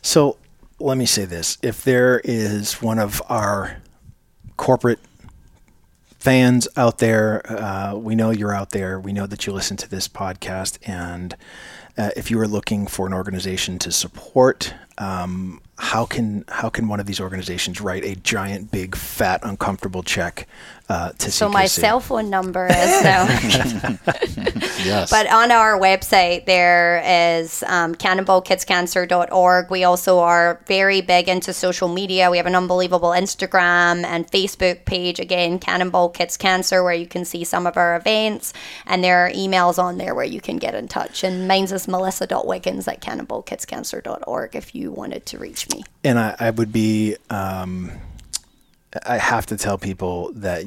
[0.01, 0.37] So
[0.83, 3.77] let me say this: if there is one of our
[4.57, 4.99] corporate
[6.19, 8.99] fans out there, uh, we know you're out there.
[8.99, 11.35] We know that you listen to this podcast, and
[11.97, 16.87] uh, if you are looking for an organization to support, um, how can how can
[16.89, 20.47] one of these organizations write a giant, big, fat, uncomfortable check
[20.93, 21.79] uh, to So my CKC?
[21.79, 23.27] cell phone number is no.
[24.83, 25.09] Yes.
[25.09, 29.71] But on our website, there is um, cannonballkidscancer.org.
[29.71, 32.29] We also are very big into social media.
[32.29, 37.23] We have an unbelievable Instagram and Facebook page, again, Cannonball Kids Cancer, where you can
[37.23, 38.53] see some of our events.
[38.85, 41.23] And there are emails on there where you can get in touch.
[41.23, 45.83] And mine's is melissa.wiggins at cannonballkidscancer.org if you wanted to reach me.
[46.03, 47.91] and I, I would be um,
[49.05, 50.63] I have to tell people that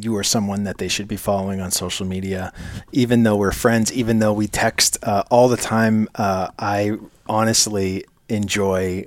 [0.00, 2.52] you are someone that they should be following on social media,
[2.92, 6.08] even though we're friends, even though we text uh, all the time.
[6.14, 6.96] Uh, I
[7.28, 9.06] honestly enjoy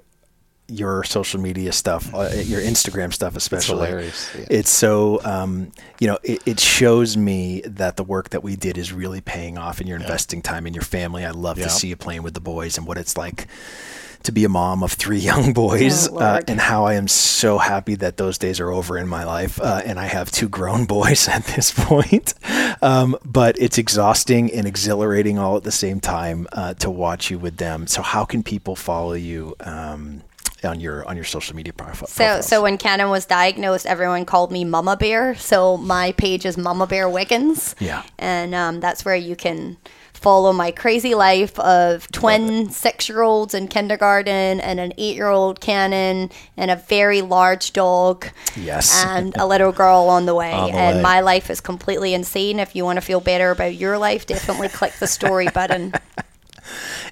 [0.70, 3.86] your social media stuff, uh, your Instagram stuff, especially.
[3.86, 4.46] hilarious, yeah.
[4.50, 8.78] It's so, um, you know, it, it shows me that the work that we did
[8.78, 11.24] is really paying off and you're investing time in your family.
[11.24, 11.66] I love Yeah.
[11.66, 13.48] to see you playing with the boys and what it's like
[14.28, 17.58] to be a mom of three young boys Oh, uh, and how I am so
[17.58, 19.60] happy that those days are over in my life.
[19.60, 22.34] Uh, and I have two grown boys at this point.
[22.82, 27.40] Um, but it's exhausting and exhilarating all at the same time uh, to watch you
[27.40, 27.88] with them.
[27.88, 29.56] So how can people follow you?
[29.60, 30.22] Um,
[30.64, 32.08] on your on your social media profile.
[32.08, 35.36] So, so when Cannon was diagnosed, everyone called me Mama Bear.
[35.36, 37.76] So my page is Mama Bear Wiggins.
[37.80, 38.04] Yeah.
[38.18, 39.78] and um, that's where you can
[40.18, 45.30] follow my crazy life of twin six year olds in kindergarten and an eight year
[45.30, 48.28] old Cannon and a very large dog.
[48.56, 49.04] Yes.
[49.06, 50.52] And a little girl on the way.
[50.52, 51.02] On the and way.
[51.04, 52.60] my life is completely insane.
[52.60, 55.94] If you want to feel better about your life, definitely click the story button.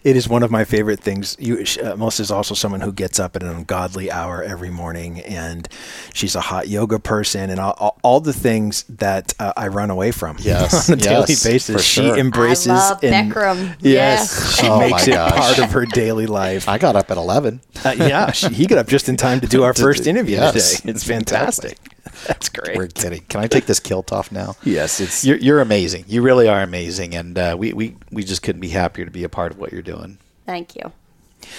[0.04, 1.36] It is one of my favorite things.
[1.40, 5.20] You, uh, Melissa is also someone who gets up at an ungodly hour every morning,
[5.22, 5.68] and
[6.14, 9.90] she's a hot yoga person, and all, all, all the things that uh, I run
[9.90, 11.66] away from Yes, on a daily basis.
[11.68, 12.68] for She embraces.
[12.68, 13.76] I love and- Bikram.
[13.82, 15.32] Yes, she Oh makes it gosh.
[15.34, 16.68] part of her daily life.
[16.70, 17.62] I got up at 11.
[17.84, 20.80] Uh, yeah, she, he got up just in time to do our first interview yes,
[20.82, 20.92] today.
[20.92, 21.72] It's fantastic.
[21.74, 21.95] exactly.
[22.28, 22.78] That's great.
[22.78, 23.22] We're kidding.
[23.30, 24.56] Can I take this kilt off now?
[24.64, 26.06] Yes, it's You're, you're amazing.
[26.08, 27.16] You really are amazing.
[27.16, 29.72] And uh, we, we, we just couldn't be happier to be a part of what
[29.72, 30.18] you're doing.
[30.46, 30.92] Thank you.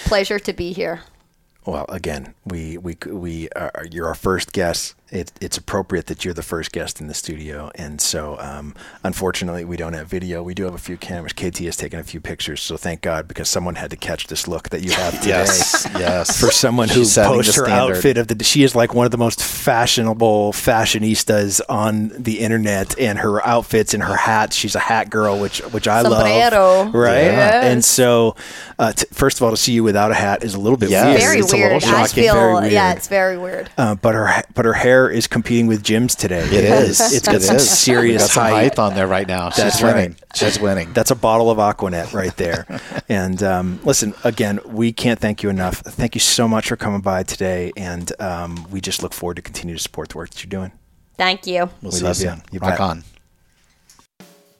[0.05, 1.01] Pleasure to be here.
[1.65, 1.85] well.
[1.89, 4.95] Again, we we we are, you're our first guest.
[5.09, 9.63] It, it's appropriate that you're the first guest in the studio, and so um, unfortunately,
[9.63, 10.43] we don't have video.
[10.43, 11.31] We do have a few cameras.
[11.31, 14.49] KT has taken a few pictures, so thank God because someone had to catch this
[14.49, 15.29] look that you have today.
[15.29, 16.37] Yes, yes.
[16.39, 19.17] For someone who She's posts her outfit of the, she is like one of the
[19.17, 24.55] most fashionable fashionistas on the internet, and her outfits and her hats.
[24.57, 26.83] She's a hat girl, which which I Sombrero.
[26.83, 27.23] love, right?
[27.23, 27.63] Yes.
[27.63, 28.35] And so,
[28.77, 30.89] uh, t- first of all, to see you without a hat is a little bit
[30.89, 31.05] Yes.
[31.05, 31.21] weird.
[31.21, 31.73] Very it's a weird.
[31.81, 32.71] little I shocking, feel very weird.
[32.73, 33.69] yeah, it's very weird.
[33.77, 36.43] Uh, but her but her hair is competing with Jim's today.
[36.45, 36.99] It is.
[37.13, 37.69] It's got It some is.
[37.69, 38.51] serious Got some height.
[38.53, 39.49] height on there right now.
[39.51, 40.11] She's That's winning.
[40.11, 40.23] right.
[40.35, 40.93] She's winning.
[40.93, 42.65] That's a bottle of Aquanet right there.
[43.09, 45.77] and um, listen, again, we can't thank you enough.
[45.81, 49.41] Thank you so much for coming by today, and um, we just look forward to
[49.41, 50.71] continue to support the work that you're doing.
[51.17, 51.69] Thank you.
[51.81, 52.29] We'll We see love you you.
[52.31, 52.41] soon.
[52.51, 52.79] You Rock bet.
[52.79, 53.03] on.